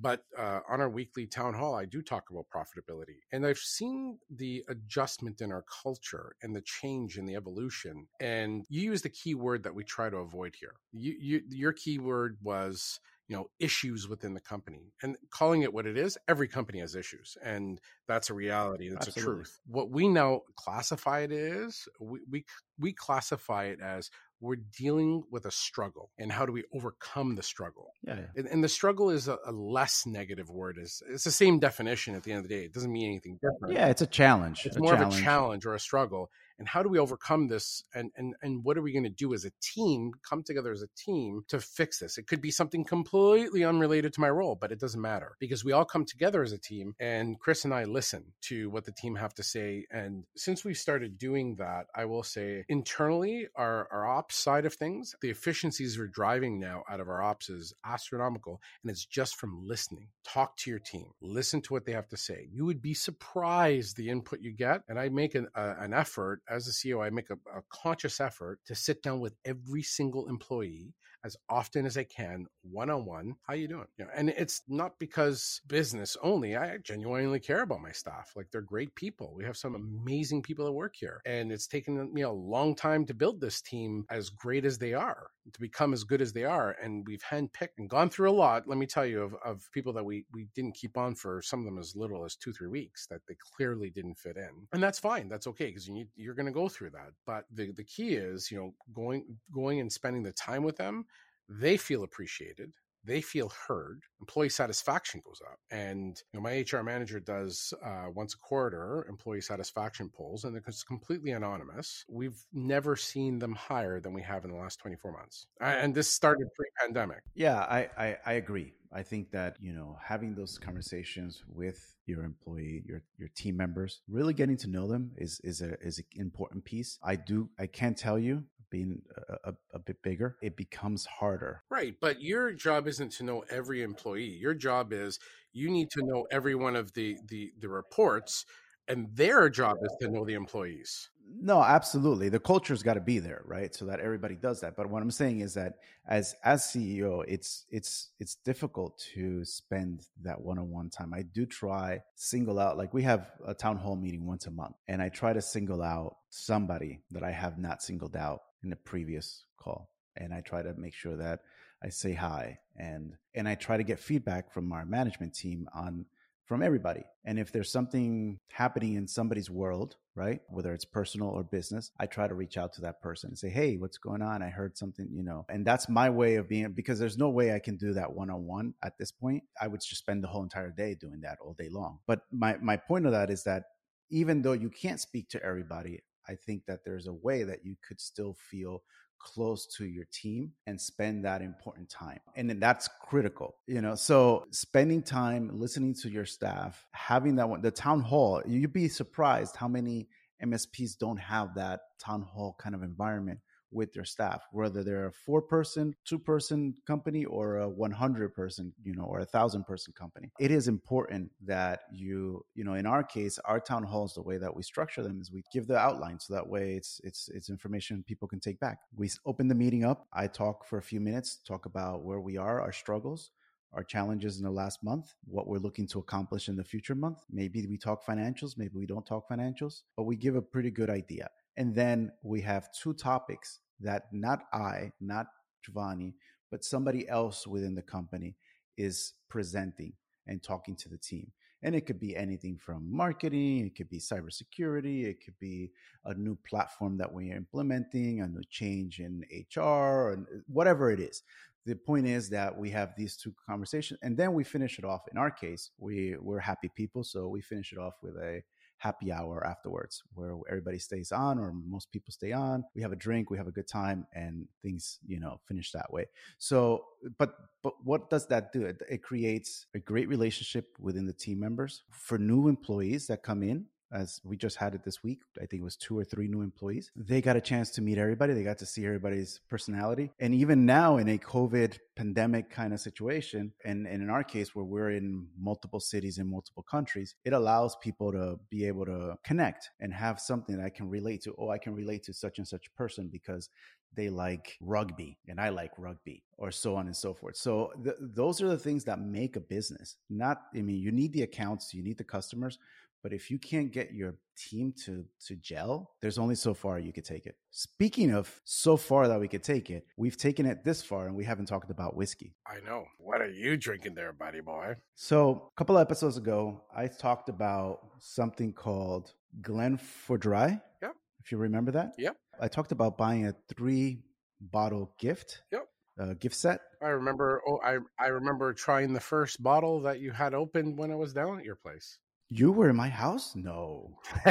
But 0.00 0.22
uh, 0.38 0.60
on 0.68 0.80
our 0.80 0.88
weekly 0.88 1.26
town 1.26 1.54
hall, 1.54 1.74
I 1.74 1.84
do 1.84 2.00
talk 2.00 2.30
about 2.30 2.46
profitability. 2.54 3.18
And 3.32 3.46
I've 3.46 3.58
seen 3.58 4.18
the 4.34 4.64
adjustment 4.68 5.40
in 5.40 5.52
our 5.52 5.64
culture 5.82 6.36
and 6.42 6.54
the 6.54 6.62
change 6.62 7.18
in 7.18 7.26
the 7.26 7.34
evolution. 7.34 8.06
And 8.20 8.64
you 8.68 8.82
use 8.82 9.02
the 9.02 9.10
key 9.10 9.34
word 9.34 9.62
that 9.64 9.74
we 9.74 9.84
try 9.84 10.08
to 10.08 10.16
avoid 10.18 10.54
here. 10.58 10.74
You, 10.92 11.14
you, 11.20 11.40
your 11.50 11.72
keyword 11.72 12.38
was 12.42 13.00
you 13.30 13.36
know 13.36 13.48
issues 13.60 14.08
within 14.08 14.34
the 14.34 14.40
company 14.40 14.92
and 15.02 15.16
calling 15.30 15.62
it 15.62 15.72
what 15.72 15.86
it 15.86 15.96
is 15.96 16.18
every 16.26 16.48
company 16.48 16.80
has 16.80 16.96
issues 16.96 17.38
and 17.44 17.80
that's 18.08 18.28
a 18.28 18.34
reality 18.34 18.90
that's 18.90 19.06
Absolutely. 19.06 19.32
a 19.32 19.36
truth 19.36 19.60
what 19.68 19.88
we 19.88 20.08
now 20.08 20.40
classify 20.56 21.20
it 21.20 21.30
is 21.30 21.88
we, 22.00 22.18
we 22.28 22.44
we 22.76 22.92
classify 22.92 23.66
it 23.66 23.80
as 23.80 24.10
we're 24.40 24.56
dealing 24.76 25.22
with 25.30 25.44
a 25.44 25.50
struggle 25.50 26.10
and 26.18 26.32
how 26.32 26.44
do 26.44 26.50
we 26.50 26.64
overcome 26.74 27.36
the 27.36 27.42
struggle 27.42 27.92
yeah, 28.02 28.16
yeah. 28.16 28.26
And, 28.34 28.48
and, 28.48 28.64
the 28.64 28.68
struggle 28.68 29.10
is 29.10 29.28
a, 29.28 29.38
a, 29.46 29.52
less 29.52 30.06
negative 30.06 30.48
word 30.48 30.78
is 30.80 31.02
it's 31.08 31.24
the 31.24 31.30
same 31.30 31.60
definition 31.60 32.16
at 32.16 32.24
the 32.24 32.32
end 32.32 32.44
of 32.44 32.48
the 32.48 32.54
day 32.56 32.64
it 32.64 32.72
doesn't 32.72 32.90
mean 32.90 33.06
anything 33.06 33.38
different 33.40 33.74
yeah 33.74 33.86
it's 33.86 34.02
a 34.02 34.06
challenge 34.06 34.62
it's 34.64 34.76
a 34.76 34.80
more 34.80 34.94
challenge. 34.94 35.14
of 35.14 35.20
a 35.20 35.22
challenge 35.22 35.66
or 35.66 35.74
a 35.74 35.80
struggle 35.80 36.30
and 36.60 36.68
how 36.68 36.82
do 36.82 36.88
we 36.88 36.98
overcome 36.98 37.48
this 37.48 37.82
and 37.94 38.12
and 38.16 38.34
and 38.42 38.62
what 38.62 38.78
are 38.78 38.82
we 38.82 38.92
going 38.92 39.02
to 39.02 39.10
do 39.10 39.34
as 39.34 39.44
a 39.44 39.50
team 39.60 40.12
come 40.28 40.44
together 40.44 40.70
as 40.72 40.82
a 40.82 40.88
team 40.96 41.42
to 41.48 41.58
fix 41.58 41.98
this? 41.98 42.18
It 42.18 42.28
could 42.28 42.40
be 42.40 42.52
something 42.52 42.84
completely 42.84 43.64
unrelated 43.64 44.12
to 44.12 44.20
my 44.20 44.30
role 44.30 44.54
but 44.54 44.70
it 44.70 44.78
doesn't 44.78 45.00
matter 45.00 45.36
because 45.40 45.64
we 45.64 45.72
all 45.72 45.84
come 45.84 46.04
together 46.04 46.42
as 46.42 46.52
a 46.52 46.58
team 46.58 46.94
and 47.00 47.38
chris 47.40 47.64
and 47.64 47.74
i 47.74 47.84
listen 47.84 48.24
to 48.42 48.70
what 48.70 48.84
the 48.84 48.92
team 48.92 49.16
have 49.16 49.34
to 49.34 49.42
say 49.42 49.86
and 49.90 50.24
since 50.36 50.64
we 50.64 50.74
started 50.74 51.18
doing 51.18 51.56
that 51.56 51.86
i 51.94 52.04
will 52.04 52.22
say 52.22 52.64
internally 52.68 53.48
our 53.56 53.88
our 53.90 54.06
ops 54.06 54.36
side 54.36 54.66
of 54.66 54.74
things 54.74 55.14
the 55.22 55.30
efficiencies 55.30 55.98
we're 55.98 56.06
driving 56.06 56.60
now 56.60 56.82
out 56.90 57.00
of 57.00 57.08
our 57.08 57.22
ops 57.22 57.48
is 57.48 57.72
astronomical 57.84 58.60
and 58.82 58.90
it's 58.90 59.04
just 59.04 59.36
from 59.36 59.66
listening. 59.66 60.08
Talk 60.24 60.56
to 60.58 60.70
your 60.70 60.78
team. 60.78 61.06
Listen 61.20 61.60
to 61.62 61.72
what 61.72 61.86
they 61.86 61.92
have 61.92 62.08
to 62.08 62.16
say. 62.16 62.48
You 62.52 62.64
would 62.66 62.82
be 62.82 62.94
surprised 62.94 63.96
the 63.96 64.10
input 64.10 64.40
you 64.40 64.52
get 64.52 64.82
and 64.88 64.98
i 64.98 65.08
make 65.08 65.34
an, 65.34 65.48
uh, 65.54 65.74
an 65.78 65.92
effort 65.92 66.42
as 66.50 66.68
a 66.68 66.72
CEO, 66.72 67.04
I 67.04 67.10
make 67.10 67.30
a, 67.30 67.34
a 67.56 67.62
conscious 67.70 68.20
effort 68.20 68.60
to 68.66 68.74
sit 68.74 69.02
down 69.02 69.20
with 69.20 69.36
every 69.44 69.82
single 69.82 70.28
employee 70.28 70.94
as 71.24 71.36
often 71.48 71.86
as 71.86 71.96
I 71.96 72.04
can, 72.04 72.46
one 72.62 72.90
on 72.90 73.04
one. 73.04 73.36
How 73.46 73.54
you 73.54 73.68
doing? 73.68 73.86
You 73.98 74.04
know, 74.04 74.10
and 74.14 74.30
it's 74.30 74.62
not 74.68 74.98
because 74.98 75.60
business 75.66 76.16
only. 76.22 76.56
I 76.56 76.78
genuinely 76.78 77.40
care 77.40 77.62
about 77.62 77.82
my 77.82 77.92
staff. 77.92 78.32
Like 78.36 78.46
they're 78.50 78.60
great 78.60 78.94
people. 78.94 79.34
We 79.36 79.44
have 79.44 79.56
some 79.56 79.74
amazing 79.74 80.42
people 80.42 80.64
that 80.64 80.72
work 80.72 80.94
here, 80.96 81.20
and 81.26 81.52
it's 81.52 81.66
taken 81.66 82.12
me 82.12 82.22
a 82.22 82.30
long 82.30 82.74
time 82.74 83.04
to 83.06 83.14
build 83.14 83.40
this 83.40 83.60
team 83.60 84.04
as 84.10 84.30
great 84.30 84.64
as 84.64 84.78
they 84.78 84.94
are 84.94 85.28
to 85.52 85.60
become 85.60 85.92
as 85.92 86.04
good 86.04 86.20
as 86.20 86.32
they 86.32 86.44
are. 86.44 86.76
And 86.82 87.06
we've 87.06 87.22
handpicked 87.22 87.78
and 87.78 87.88
gone 87.88 88.10
through 88.10 88.30
a 88.30 88.32
lot. 88.32 88.68
Let 88.68 88.78
me 88.78 88.86
tell 88.86 89.06
you 89.06 89.22
of, 89.22 89.34
of 89.44 89.68
people 89.72 89.92
that 89.94 90.04
we 90.04 90.24
we 90.32 90.48
didn't 90.54 90.74
keep 90.74 90.96
on 90.96 91.14
for 91.14 91.42
some 91.42 91.60
of 91.60 91.64
them 91.64 91.78
as 91.78 91.96
little 91.96 92.24
as 92.24 92.36
two 92.36 92.52
three 92.52 92.68
weeks 92.68 93.06
that 93.08 93.20
they 93.28 93.36
clearly 93.56 93.90
didn't 93.90 94.18
fit 94.18 94.36
in, 94.36 94.66
and 94.72 94.82
that's 94.82 94.98
fine. 94.98 95.28
That's 95.28 95.46
okay 95.48 95.66
because 95.66 95.86
you 95.86 95.94
need 95.94 96.08
you're 96.16 96.34
going 96.34 96.46
to 96.46 96.52
go 96.52 96.68
through 96.68 96.90
that. 96.90 97.10
But 97.26 97.44
the 97.52 97.72
the 97.72 97.84
key 97.84 98.14
is 98.14 98.50
you 98.50 98.58
know 98.58 98.74
going 98.94 99.24
going 99.52 99.80
and 99.80 99.92
spending 99.92 100.22
the 100.22 100.32
time 100.32 100.62
with 100.62 100.76
them 100.76 101.06
they 101.50 101.76
feel 101.76 102.04
appreciated 102.04 102.72
they 103.04 103.20
feel 103.20 103.50
heard 103.66 104.02
employee 104.20 104.48
satisfaction 104.48 105.22
goes 105.24 105.40
up 105.50 105.58
and 105.70 106.22
you 106.32 106.38
know, 106.38 106.42
my 106.42 106.64
hr 106.70 106.82
manager 106.82 107.18
does 107.20 107.72
uh, 107.84 108.06
once 108.14 108.34
a 108.34 108.38
quarter 108.38 109.06
employee 109.08 109.40
satisfaction 109.40 110.10
polls 110.14 110.44
and 110.44 110.56
it's 110.56 110.82
completely 110.82 111.30
anonymous. 111.30 112.04
We've 112.08 112.38
never 112.52 112.96
seen 112.96 113.38
them 113.38 113.54
higher 113.54 114.00
than 114.00 114.12
we 114.12 114.22
have 114.22 114.44
in 114.44 114.50
the 114.50 114.56
last 114.56 114.78
24 114.80 115.12
months 115.12 115.46
and 115.60 115.94
this 115.94 116.08
started 116.08 116.48
pre-pandemic. 116.54 117.22
Yeah 117.34 117.60
i 117.60 117.88
i, 117.96 118.16
I 118.26 118.32
agree. 118.34 118.74
I 118.92 119.04
think 119.04 119.30
that, 119.30 119.56
you 119.60 119.72
know, 119.72 119.96
having 120.02 120.34
those 120.34 120.58
conversations 120.58 121.44
with 121.46 121.96
your 122.06 122.24
employee, 122.24 122.82
your 122.84 123.02
your 123.18 123.28
team 123.36 123.56
members, 123.56 124.02
really 124.08 124.34
getting 124.34 124.56
to 124.58 124.68
know 124.68 124.88
them 124.88 125.12
is 125.16 125.40
is 125.44 125.62
a 125.62 125.78
is 125.80 125.98
an 125.98 126.04
important 126.16 126.64
piece. 126.64 126.98
I 127.02 127.14
do 127.16 127.48
I 127.58 127.66
can 127.66 127.94
tell 127.94 128.18
you 128.18 128.44
being 128.70 129.02
a, 129.16 129.50
a, 129.50 129.54
a, 129.74 129.78
bit 129.78 130.02
bigger, 130.02 130.36
it 130.42 130.56
becomes 130.56 131.04
harder. 131.06 131.62
Right. 131.70 131.94
But 132.00 132.22
your 132.22 132.52
job 132.52 132.86
isn't 132.86 133.12
to 133.12 133.24
know 133.24 133.44
every 133.50 133.82
employee. 133.82 134.24
Your 134.24 134.54
job 134.54 134.92
is 134.92 135.18
you 135.52 135.70
need 135.70 135.90
to 135.90 136.02
know 136.04 136.26
every 136.30 136.54
one 136.54 136.76
of 136.76 136.92
the 136.92 137.18
the, 137.28 137.52
the 137.58 137.68
reports 137.68 138.46
and 138.90 139.08
their 139.14 139.48
job 139.48 139.76
is 139.82 139.96
to 140.00 140.08
know 140.08 140.24
the 140.24 140.34
employees. 140.34 141.10
No, 141.32 141.62
absolutely. 141.62 142.28
The 142.28 142.40
culture's 142.40 142.82
got 142.82 142.94
to 142.94 143.00
be 143.00 143.20
there, 143.20 143.42
right? 143.44 143.72
So 143.72 143.84
that 143.84 144.00
everybody 144.00 144.34
does 144.34 144.60
that. 144.62 144.74
But 144.76 144.88
what 144.88 145.00
I'm 145.00 145.12
saying 145.12 145.40
is 145.40 145.54
that 145.54 145.74
as 146.08 146.34
as 146.42 146.62
CEO, 146.62 147.24
it's 147.28 147.66
it's 147.70 148.08
it's 148.18 148.34
difficult 148.34 148.98
to 149.14 149.44
spend 149.44 150.06
that 150.22 150.40
one-on-one 150.40 150.90
time. 150.90 151.14
I 151.14 151.22
do 151.22 151.46
try 151.46 152.02
single 152.16 152.58
out 152.58 152.76
like 152.76 152.92
we 152.92 153.04
have 153.04 153.30
a 153.46 153.54
town 153.54 153.76
hall 153.76 153.94
meeting 153.94 154.26
once 154.26 154.46
a 154.46 154.50
month 154.50 154.74
and 154.88 155.00
I 155.00 155.08
try 155.08 155.32
to 155.32 155.40
single 155.40 155.82
out 155.82 156.16
somebody 156.30 157.00
that 157.12 157.22
I 157.22 157.30
have 157.30 157.58
not 157.58 157.80
singled 157.80 158.16
out 158.16 158.40
in 158.62 158.70
the 158.70 158.76
previous 158.76 159.44
call. 159.58 159.90
And 160.16 160.34
I 160.34 160.40
try 160.40 160.62
to 160.62 160.74
make 160.74 160.94
sure 160.94 161.16
that 161.16 161.40
I 161.82 161.88
say 161.88 162.12
hi 162.12 162.58
and 162.76 163.14
and 163.34 163.48
I 163.48 163.54
try 163.54 163.76
to 163.76 163.84
get 163.84 163.98
feedback 163.98 164.52
from 164.52 164.72
our 164.72 164.84
management 164.84 165.34
team 165.34 165.68
on 165.74 166.04
from 166.50 166.62
everybody. 166.64 167.04
And 167.24 167.38
if 167.38 167.52
there's 167.52 167.70
something 167.70 168.40
happening 168.48 168.94
in 168.94 169.06
somebody's 169.06 169.48
world, 169.48 169.94
right, 170.16 170.40
whether 170.48 170.74
it's 170.74 170.84
personal 170.84 171.28
or 171.28 171.44
business, 171.44 171.92
I 172.00 172.06
try 172.06 172.26
to 172.26 172.34
reach 172.34 172.58
out 172.58 172.72
to 172.72 172.80
that 172.80 173.00
person 173.00 173.30
and 173.30 173.38
say, 173.38 173.50
hey, 173.50 173.76
what's 173.76 173.98
going 173.98 174.20
on? 174.20 174.42
I 174.42 174.48
heard 174.48 174.76
something, 174.76 175.08
you 175.12 175.22
know. 175.22 175.46
And 175.48 175.64
that's 175.64 175.88
my 175.88 176.10
way 176.10 176.34
of 176.34 176.48
being, 176.48 176.72
because 176.72 176.98
there's 176.98 177.16
no 177.16 177.30
way 177.30 177.54
I 177.54 177.60
can 177.60 177.76
do 177.76 177.92
that 177.92 178.12
one 178.12 178.30
on 178.30 178.46
one 178.46 178.74
at 178.82 178.98
this 178.98 179.12
point. 179.12 179.44
I 179.60 179.68
would 179.68 179.80
just 179.80 180.00
spend 180.00 180.24
the 180.24 180.28
whole 180.28 180.42
entire 180.42 180.70
day 180.70 180.96
doing 181.00 181.20
that 181.20 181.38
all 181.40 181.54
day 181.54 181.68
long. 181.70 182.00
But 182.08 182.22
my, 182.32 182.56
my 182.60 182.76
point 182.76 183.06
of 183.06 183.12
that 183.12 183.30
is 183.30 183.44
that 183.44 183.66
even 184.10 184.42
though 184.42 184.50
you 184.50 184.70
can't 184.70 184.98
speak 184.98 185.28
to 185.28 185.42
everybody, 185.44 186.00
I 186.30 186.36
think 186.36 186.64
that 186.66 186.84
there's 186.84 187.08
a 187.08 187.12
way 187.12 187.42
that 187.42 187.64
you 187.64 187.76
could 187.86 188.00
still 188.00 188.36
feel 188.50 188.82
close 189.18 189.66
to 189.66 189.84
your 189.84 190.06
team 190.12 190.52
and 190.66 190.80
spend 190.80 191.24
that 191.24 191.42
important 191.42 191.90
time. 191.90 192.20
And 192.36 192.50
that's 192.62 192.88
critical, 193.02 193.56
you 193.66 193.82
know. 193.82 193.94
So 193.94 194.46
spending 194.50 195.02
time 195.02 195.50
listening 195.52 195.94
to 196.02 196.08
your 196.08 196.24
staff, 196.24 196.86
having 196.92 197.36
that 197.36 197.48
one, 197.48 197.60
the 197.60 197.70
town 197.70 198.00
hall, 198.00 198.42
you'd 198.46 198.72
be 198.72 198.88
surprised 198.88 199.56
how 199.56 199.68
many 199.68 200.08
MSPs 200.42 200.96
don't 200.96 201.18
have 201.18 201.54
that 201.56 201.80
town 201.98 202.22
hall 202.22 202.56
kind 202.58 202.74
of 202.74 202.82
environment 202.82 203.40
with 203.72 203.92
their 203.92 204.04
staff, 204.04 204.42
whether 204.52 204.82
they're 204.82 205.06
a 205.06 205.12
four 205.12 205.42
person, 205.42 205.94
two 206.04 206.18
person 206.18 206.74
company 206.86 207.24
or 207.24 207.58
a 207.58 207.68
100 207.68 208.34
person, 208.34 208.72
you 208.82 208.94
know, 208.94 209.04
or 209.04 209.20
a 209.20 209.24
thousand 209.24 209.64
person 209.64 209.92
company. 209.96 210.30
It 210.38 210.50
is 210.50 210.68
important 210.68 211.30
that 211.44 211.80
you, 211.92 212.44
you 212.54 212.64
know, 212.64 212.74
in 212.74 212.86
our 212.86 213.02
case, 213.02 213.38
our 213.44 213.60
town 213.60 213.84
halls, 213.84 214.14
the 214.14 214.22
way 214.22 214.38
that 214.38 214.54
we 214.54 214.62
structure 214.62 215.02
them 215.02 215.20
is 215.20 215.32
we 215.32 215.44
give 215.52 215.66
the 215.66 215.78
outline. 215.78 216.18
So 216.18 216.34
that 216.34 216.48
way 216.48 216.74
it's, 216.74 217.00
it's, 217.04 217.28
it's 217.28 217.50
information 217.50 218.04
people 218.06 218.28
can 218.28 218.40
take 218.40 218.60
back. 218.60 218.78
We 218.96 219.10
open 219.26 219.48
the 219.48 219.54
meeting 219.54 219.84
up. 219.84 220.06
I 220.12 220.26
talk 220.26 220.66
for 220.66 220.78
a 220.78 220.82
few 220.82 221.00
minutes, 221.00 221.38
talk 221.46 221.66
about 221.66 222.02
where 222.02 222.20
we 222.20 222.36
are, 222.36 222.60
our 222.60 222.72
struggles, 222.72 223.30
our 223.72 223.84
challenges 223.84 224.38
in 224.38 224.44
the 224.44 224.50
last 224.50 224.82
month, 224.82 225.14
what 225.24 225.46
we're 225.46 225.58
looking 225.58 225.86
to 225.88 225.98
accomplish 226.00 226.48
in 226.48 226.56
the 226.56 226.64
future 226.64 226.94
month. 226.94 227.18
Maybe 227.30 227.64
we 227.66 227.78
talk 227.78 228.04
financials, 228.04 228.56
maybe 228.56 228.72
we 228.74 228.86
don't 228.86 229.06
talk 229.06 229.28
financials, 229.28 229.82
but 229.96 230.04
we 230.04 230.16
give 230.16 230.34
a 230.34 230.42
pretty 230.42 230.70
good 230.70 230.90
idea. 230.90 231.28
And 231.56 231.74
then 231.74 232.12
we 232.22 232.40
have 232.42 232.72
two 232.72 232.94
topics 232.94 233.60
that 233.80 234.04
not 234.12 234.44
I, 234.52 234.92
not 235.00 235.26
Giovanni, 235.64 236.14
but 236.50 236.64
somebody 236.64 237.08
else 237.08 237.46
within 237.46 237.74
the 237.74 237.82
company 237.82 238.36
is 238.76 239.14
presenting 239.28 239.92
and 240.26 240.42
talking 240.42 240.76
to 240.76 240.88
the 240.88 240.98
team. 240.98 241.30
And 241.62 241.74
it 241.74 241.82
could 241.82 242.00
be 242.00 242.16
anything 242.16 242.56
from 242.56 242.90
marketing, 242.90 243.66
it 243.66 243.76
could 243.76 243.90
be 243.90 243.98
cybersecurity, 243.98 245.04
it 245.04 245.22
could 245.22 245.38
be 245.38 245.70
a 246.06 246.14
new 246.14 246.38
platform 246.48 246.96
that 246.98 247.12
we're 247.12 247.36
implementing, 247.36 248.22
a 248.22 248.26
new 248.26 248.42
change 248.48 248.98
in 248.98 249.24
HR, 249.30 250.12
and 250.12 250.26
uh, 250.26 250.38
whatever 250.46 250.90
it 250.90 251.00
is. 251.00 251.22
The 251.66 251.74
point 251.74 252.06
is 252.06 252.30
that 252.30 252.56
we 252.56 252.70
have 252.70 252.94
these 252.96 253.16
two 253.16 253.34
conversations, 253.46 254.00
and 254.02 254.16
then 254.16 254.32
we 254.32 254.42
finish 254.42 254.78
it 254.78 254.84
off. 254.86 255.02
In 255.12 255.18
our 255.18 255.30
case, 255.30 255.70
we 255.78 256.16
we're 256.18 256.38
happy 256.38 256.70
people, 256.74 257.04
so 257.04 257.28
we 257.28 257.42
finish 257.42 257.72
it 257.72 257.78
off 257.78 257.94
with 258.02 258.16
a 258.16 258.42
happy 258.80 259.12
hour 259.12 259.46
afterwards 259.46 260.02
where 260.14 260.36
everybody 260.48 260.78
stays 260.78 261.12
on 261.12 261.38
or 261.38 261.52
most 261.52 261.92
people 261.92 262.10
stay 262.10 262.32
on. 262.32 262.64
We 262.74 262.80
have 262.80 262.92
a 262.92 262.96
drink 262.96 263.30
we 263.30 263.36
have 263.36 263.46
a 263.46 263.52
good 263.52 263.68
time 263.68 264.06
and 264.14 264.46
things 264.62 264.98
you 265.06 265.20
know 265.20 265.38
finish 265.46 265.70
that 265.72 265.92
way. 265.92 266.06
So 266.38 266.84
but 267.18 267.34
but 267.62 267.74
what 267.84 268.08
does 268.08 268.26
that 268.28 268.52
do? 268.52 268.64
It, 268.64 268.82
it 268.88 269.02
creates 269.02 269.66
a 269.74 269.78
great 269.78 270.08
relationship 270.08 270.76
within 270.80 271.04
the 271.06 271.12
team 271.12 271.38
members. 271.38 271.82
For 271.90 272.16
new 272.16 272.48
employees 272.48 273.06
that 273.08 273.22
come 273.22 273.42
in 273.42 273.66
as 273.92 274.20
we 274.24 274.36
just 274.36 274.56
had 274.56 274.74
it 274.74 274.84
this 274.84 275.02
week. 275.02 275.22
I 275.36 275.46
think 275.46 275.60
it 275.60 275.64
was 275.64 275.76
two 275.76 275.98
or 275.98 276.04
three 276.04 276.28
new 276.28 276.42
employees. 276.42 276.90
They 276.96 277.20
got 277.20 277.36
a 277.36 277.40
chance 277.40 277.70
to 277.72 277.82
meet 277.82 277.98
everybody. 277.98 278.34
They 278.34 278.42
got 278.42 278.58
to 278.58 278.66
see 278.66 278.84
everybody's 278.86 279.40
personality. 279.48 280.10
And 280.20 280.34
even 280.34 280.66
now 280.66 280.98
in 280.98 281.08
a 281.08 281.18
COVID 281.18 281.78
pandemic 281.96 282.50
kind 282.50 282.72
of 282.72 282.80
situation, 282.80 283.52
and, 283.64 283.86
and 283.86 284.02
in 284.02 284.10
our 284.10 284.24
case 284.24 284.54
where 284.54 284.64
we're 284.64 284.90
in 284.90 285.26
multiple 285.38 285.80
cities 285.80 286.18
in 286.18 286.30
multiple 286.30 286.62
countries, 286.62 287.14
it 287.24 287.32
allows 287.32 287.76
people 287.76 288.12
to 288.12 288.38
be 288.48 288.66
able 288.66 288.84
to 288.86 289.16
connect 289.24 289.70
and 289.80 289.92
have 289.92 290.20
something 290.20 290.56
that 290.56 290.64
I 290.64 290.70
can 290.70 290.88
relate 290.88 291.22
to. 291.22 291.34
Oh, 291.38 291.50
I 291.50 291.58
can 291.58 291.74
relate 291.74 292.02
to 292.04 292.12
such 292.12 292.38
and 292.38 292.46
such 292.46 292.72
person 292.74 293.08
because 293.08 293.48
they 293.96 294.08
like 294.08 294.56
rugby 294.60 295.18
and 295.28 295.40
I 295.40 295.48
like 295.48 295.72
rugby 295.76 296.22
or 296.38 296.50
so 296.50 296.76
on 296.76 296.86
and 296.86 296.96
so 296.96 297.12
forth. 297.12 297.36
So 297.36 297.72
th- 297.82 297.96
those 298.00 298.40
are 298.40 298.48
the 298.48 298.58
things 298.58 298.84
that 298.84 299.00
make 299.00 299.36
a 299.36 299.40
business. 299.40 299.96
Not, 300.08 300.42
I 300.54 300.62
mean, 300.62 300.76
you 300.76 300.92
need 300.92 301.12
the 301.12 301.22
accounts, 301.22 301.74
you 301.74 301.82
need 301.82 301.98
the 301.98 302.04
customers, 302.04 302.58
but 303.02 303.12
if 303.12 303.30
you 303.30 303.38
can't 303.38 303.72
get 303.72 303.92
your 303.92 304.14
team 304.36 304.72
to 304.84 305.04
to 305.26 305.36
gel, 305.36 305.90
there's 306.00 306.18
only 306.18 306.34
so 306.34 306.54
far 306.54 306.78
you 306.78 306.92
could 306.92 307.04
take 307.04 307.26
it. 307.26 307.36
Speaking 307.50 308.12
of 308.12 308.40
so 308.44 308.76
far 308.76 309.08
that 309.08 309.20
we 309.20 309.28
could 309.28 309.42
take 309.42 309.70
it, 309.70 309.86
we've 309.96 310.16
taken 310.16 310.46
it 310.46 310.64
this 310.64 310.82
far 310.82 311.06
and 311.06 311.16
we 311.16 311.24
haven't 311.24 311.46
talked 311.46 311.70
about 311.70 311.96
whiskey. 311.96 312.34
I 312.46 312.60
know. 312.64 312.84
What 312.98 313.20
are 313.20 313.30
you 313.30 313.56
drinking 313.56 313.94
there, 313.94 314.12
buddy 314.12 314.40
boy? 314.40 314.74
So 314.94 315.50
a 315.54 315.58
couple 315.58 315.78
episodes 315.78 316.16
ago, 316.16 316.62
I 316.74 316.86
talked 316.86 317.28
about 317.28 317.80
something 317.98 318.52
called 318.52 319.12
Glenfiddich. 319.40 320.60
Yep. 320.82 320.94
If 321.22 321.32
you 321.32 321.38
remember 321.38 321.72
that. 321.72 321.94
Yep. 321.98 322.16
I 322.40 322.48
talked 322.48 322.72
about 322.72 322.96
buying 322.96 323.26
a 323.26 323.34
three 323.54 324.02
bottle 324.40 324.94
gift. 324.98 325.42
Yep. 325.52 325.66
Uh, 325.98 326.14
gift 326.14 326.34
set. 326.34 326.60
I 326.82 326.88
remember. 326.88 327.42
Oh, 327.46 327.60
I 327.62 327.76
I 327.98 328.06
remember 328.06 328.54
trying 328.54 328.94
the 328.94 329.00
first 329.00 329.42
bottle 329.42 329.82
that 329.82 330.00
you 330.00 330.12
had 330.12 330.32
opened 330.32 330.78
when 330.78 330.90
I 330.90 330.94
was 330.94 331.12
down 331.12 331.38
at 331.38 331.44
your 331.44 331.56
place. 331.56 331.98
You 332.32 332.52
were 332.52 332.70
in 332.70 332.76
my 332.76 332.88
house? 332.88 333.34
No. 333.34 333.98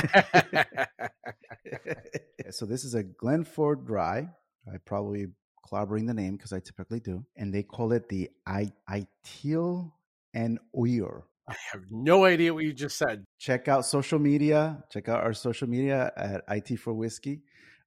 so 2.50 2.66
this 2.66 2.86
is 2.86 2.96
a 2.96 3.04
Glenford 3.04 3.86
Dry. 3.86 4.30
I 4.66 4.78
probably 4.86 5.28
clobbering 5.70 6.08
the 6.08 6.14
name 6.14 6.38
because 6.38 6.54
I 6.54 6.62
typically 6.62 7.02
do, 7.02 7.26
and 7.36 7.54
they 7.54 7.62
call 7.62 7.92
it 7.92 8.08
the 8.08 8.30
I 8.48 8.72
Itil 8.90 9.92
and 10.34 10.60
Oyer. 10.78 11.26
I 11.50 11.56
have 11.74 11.82
no 11.92 12.24
idea 12.24 12.54
what 12.54 12.64
you 12.64 12.72
just 12.72 12.98
said. 12.98 13.26
Check 13.38 13.68
out 13.68 13.86
social 13.86 14.20
media. 14.20 14.82
Check 14.90 15.10
out 15.10 15.22
our 15.22 15.34
social 15.34 15.68
media 15.68 16.14
at 16.16 16.44
IT 16.48 16.78
for 16.80 16.94
Whiskey 16.94 17.42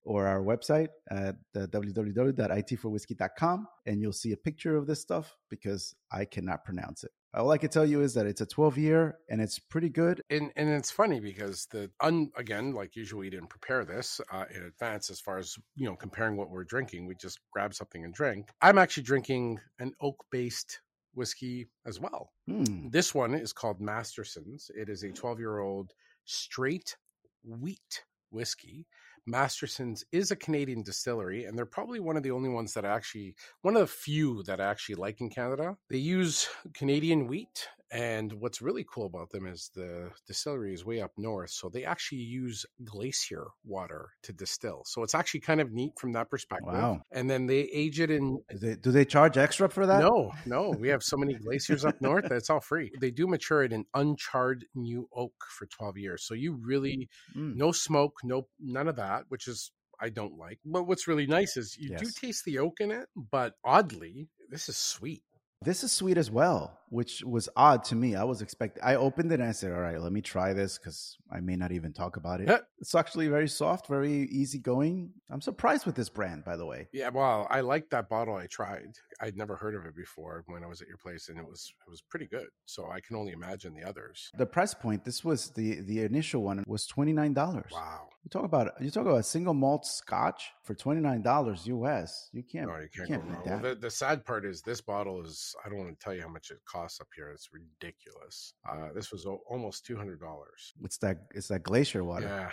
or 0.04 0.26
our 0.26 0.42
website 0.42 0.88
at 1.10 1.36
www.itforwhiskey.com 1.54 3.68
and 3.86 4.00
you'll 4.00 4.12
see 4.12 4.32
a 4.32 4.36
picture 4.36 4.76
of 4.76 4.86
this 4.86 5.00
stuff 5.00 5.36
because 5.48 5.94
I 6.10 6.24
cannot 6.24 6.64
pronounce 6.64 7.04
it. 7.04 7.12
All 7.34 7.50
I 7.50 7.56
can 7.56 7.70
tell 7.70 7.86
you 7.86 8.02
is 8.02 8.12
that 8.14 8.26
it's 8.26 8.42
a 8.42 8.46
12 8.46 8.76
year 8.76 9.16
and 9.30 9.40
it's 9.40 9.58
pretty 9.58 9.88
good. 9.88 10.22
And 10.28 10.52
and 10.54 10.68
it's 10.68 10.90
funny 10.90 11.18
because 11.18 11.66
the 11.70 11.90
un 12.00 12.30
again, 12.36 12.74
like 12.74 12.94
usually 12.94 13.20
we 13.20 13.30
didn't 13.30 13.48
prepare 13.48 13.86
this 13.86 14.20
uh, 14.30 14.44
in 14.54 14.64
advance 14.64 15.08
as 15.08 15.18
far 15.18 15.38
as 15.38 15.56
you 15.74 15.86
know 15.86 15.96
comparing 15.96 16.36
what 16.36 16.50
we're 16.50 16.64
drinking. 16.64 17.06
We 17.06 17.14
just 17.14 17.40
grab 17.50 17.72
something 17.72 18.04
and 18.04 18.12
drink. 18.12 18.50
I'm 18.60 18.76
actually 18.76 19.04
drinking 19.04 19.60
an 19.78 19.94
oak 20.00 20.22
based 20.30 20.82
whiskey 21.14 21.68
as 21.86 22.00
well. 22.00 22.32
Hmm. 22.46 22.90
This 22.90 23.14
one 23.14 23.32
is 23.34 23.54
called 23.54 23.80
Masterson's. 23.80 24.70
It 24.74 24.90
is 24.90 25.02
a 25.02 25.10
12 25.10 25.38
year 25.38 25.58
old 25.58 25.94
straight 26.26 26.96
wheat 27.44 28.04
whiskey. 28.30 28.86
Masterson's 29.26 30.04
is 30.12 30.30
a 30.30 30.36
Canadian 30.36 30.82
distillery, 30.82 31.44
and 31.44 31.56
they're 31.56 31.66
probably 31.66 32.00
one 32.00 32.16
of 32.16 32.22
the 32.22 32.30
only 32.30 32.48
ones 32.48 32.74
that 32.74 32.84
I 32.84 32.90
actually, 32.90 33.34
one 33.62 33.74
of 33.74 33.80
the 33.80 33.86
few 33.86 34.42
that 34.44 34.60
I 34.60 34.64
actually 34.64 34.96
like 34.96 35.20
in 35.20 35.30
Canada. 35.30 35.76
They 35.88 35.98
use 35.98 36.48
Canadian 36.74 37.26
wheat 37.26 37.68
and 37.92 38.32
what's 38.32 38.62
really 38.62 38.86
cool 38.90 39.04
about 39.04 39.30
them 39.30 39.46
is 39.46 39.70
the 39.74 40.10
distillery 40.26 40.72
is 40.72 40.84
way 40.84 41.02
up 41.02 41.12
north. 41.18 41.50
So 41.50 41.68
they 41.68 41.84
actually 41.84 42.22
use 42.22 42.64
glacier 42.82 43.48
water 43.64 44.08
to 44.22 44.32
distill. 44.32 44.82
So 44.86 45.02
it's 45.02 45.14
actually 45.14 45.40
kind 45.40 45.60
of 45.60 45.72
neat 45.72 45.92
from 45.98 46.12
that 46.12 46.30
perspective. 46.30 46.72
Wow. 46.72 47.02
And 47.12 47.28
then 47.28 47.46
they 47.46 47.60
age 47.60 48.00
it 48.00 48.10
in. 48.10 48.38
Do 48.50 48.58
they, 48.58 48.74
do 48.76 48.92
they 48.92 49.04
charge 49.04 49.36
extra 49.36 49.68
for 49.68 49.86
that? 49.86 50.00
No, 50.00 50.32
no. 50.46 50.70
We 50.70 50.88
have 50.88 51.02
so 51.02 51.18
many 51.18 51.34
glaciers 51.34 51.84
up 51.84 52.00
north 52.00 52.24
that 52.24 52.36
it's 52.36 52.48
all 52.48 52.60
free. 52.60 52.90
They 52.98 53.10
do 53.10 53.26
mature 53.26 53.62
it 53.62 53.72
in 53.74 53.84
uncharred 53.94 54.64
new 54.74 55.08
oak 55.14 55.34
for 55.50 55.66
12 55.66 55.98
years. 55.98 56.24
So 56.24 56.32
you 56.32 56.58
really, 56.64 57.10
Mm. 57.36 57.56
no 57.56 57.72
smoke, 57.72 58.14
no, 58.24 58.46
none 58.58 58.88
of 58.88 58.96
that, 58.96 59.24
which 59.28 59.46
is. 59.48 59.70
I 60.00 60.08
don't 60.08 60.36
like. 60.36 60.58
But 60.64 60.88
what's 60.88 61.06
really 61.06 61.28
nice 61.28 61.56
is 61.56 61.76
you 61.78 61.96
do 61.96 62.06
taste 62.20 62.44
the 62.44 62.58
oak 62.58 62.80
in 62.80 62.90
it, 62.90 63.06
but 63.14 63.54
oddly, 63.64 64.26
this 64.50 64.68
is 64.68 64.76
sweet. 64.76 65.22
This 65.64 65.84
is 65.84 65.92
sweet 65.92 66.18
as 66.18 66.30
well, 66.30 66.78
which 66.88 67.22
was 67.24 67.48
odd 67.56 67.84
to 67.84 67.94
me. 67.94 68.16
I 68.16 68.24
was 68.24 68.42
expecting. 68.42 68.82
I 68.82 68.96
opened 68.96 69.30
it 69.32 69.40
and 69.40 69.48
I 69.48 69.52
said, 69.52 69.72
"All 69.72 69.80
right, 69.80 70.00
let 70.00 70.12
me 70.12 70.20
try 70.20 70.52
this 70.52 70.78
because 70.78 71.18
I 71.30 71.40
may 71.40 71.56
not 71.56 71.72
even 71.72 71.92
talk 71.92 72.16
about 72.16 72.40
it." 72.40 72.48
It's 72.80 72.94
actually 72.94 73.28
very 73.28 73.48
soft, 73.48 73.86
very 73.86 74.12
easygoing. 74.12 75.12
I'm 75.30 75.40
surprised 75.40 75.86
with 75.86 75.94
this 75.94 76.08
brand, 76.08 76.44
by 76.44 76.56
the 76.56 76.66
way. 76.66 76.88
Yeah, 76.92 77.10
well, 77.10 77.46
I 77.50 77.60
liked 77.60 77.90
that 77.90 78.08
bottle 78.08 78.34
I 78.34 78.46
tried. 78.46 78.98
I'd 79.22 79.36
never 79.36 79.54
heard 79.56 79.74
of 79.76 79.86
it 79.86 79.94
before 79.94 80.42
when 80.46 80.64
I 80.64 80.66
was 80.66 80.82
at 80.82 80.88
your 80.88 80.96
place, 80.96 81.28
and 81.28 81.38
it 81.38 81.46
was 81.48 81.72
it 81.86 81.90
was 81.90 82.02
pretty 82.02 82.26
good. 82.26 82.48
So 82.66 82.90
I 82.90 83.00
can 83.00 83.14
only 83.16 83.32
imagine 83.32 83.72
the 83.74 83.88
others. 83.88 84.30
The 84.36 84.46
price 84.46 84.74
point. 84.74 85.04
This 85.04 85.24
was 85.24 85.50
the 85.50 85.80
the 85.80 86.00
initial 86.02 86.42
one 86.42 86.64
was 86.66 86.86
twenty 86.86 87.12
nine 87.12 87.32
dollars. 87.32 87.70
Wow, 87.72 88.08
You 88.24 88.30
talk 88.30 88.44
about 88.44 88.72
you 88.80 88.90
talk 88.90 89.06
about 89.06 89.24
single 89.24 89.54
malt 89.54 89.86
Scotch 89.86 90.50
for 90.64 90.74
twenty 90.74 91.00
nine 91.00 91.22
dollars 91.22 91.66
US. 91.68 92.28
You 92.32 92.42
can't. 92.42 92.66
no, 92.68 92.76
you 92.78 92.88
can't, 92.94 93.08
can't 93.08 93.22
go 93.22 93.28
beat 93.28 93.34
wrong. 93.34 93.42
Well, 93.46 93.58
that. 93.60 93.80
the, 93.80 93.86
the 93.86 93.90
sad 93.90 94.24
part 94.24 94.44
is 94.44 94.60
this 94.62 94.80
bottle 94.80 95.24
is 95.24 95.54
I 95.64 95.68
don't 95.68 95.78
want 95.78 95.96
to 95.98 96.04
tell 96.04 96.14
you 96.14 96.22
how 96.22 96.28
much 96.28 96.50
it 96.50 96.58
costs 96.66 97.00
up 97.00 97.08
here. 97.14 97.30
It's 97.30 97.50
ridiculous. 97.52 98.54
Uh, 98.68 98.88
this 98.94 99.12
was 99.12 99.24
o- 99.26 99.42
almost 99.48 99.86
two 99.86 99.96
hundred 99.96 100.20
dollars. 100.20 100.74
It's 100.82 100.98
that 100.98 101.18
it's 101.34 101.48
that 101.48 101.62
glacier 101.62 102.02
water. 102.04 102.26
Yeah. 102.26 102.50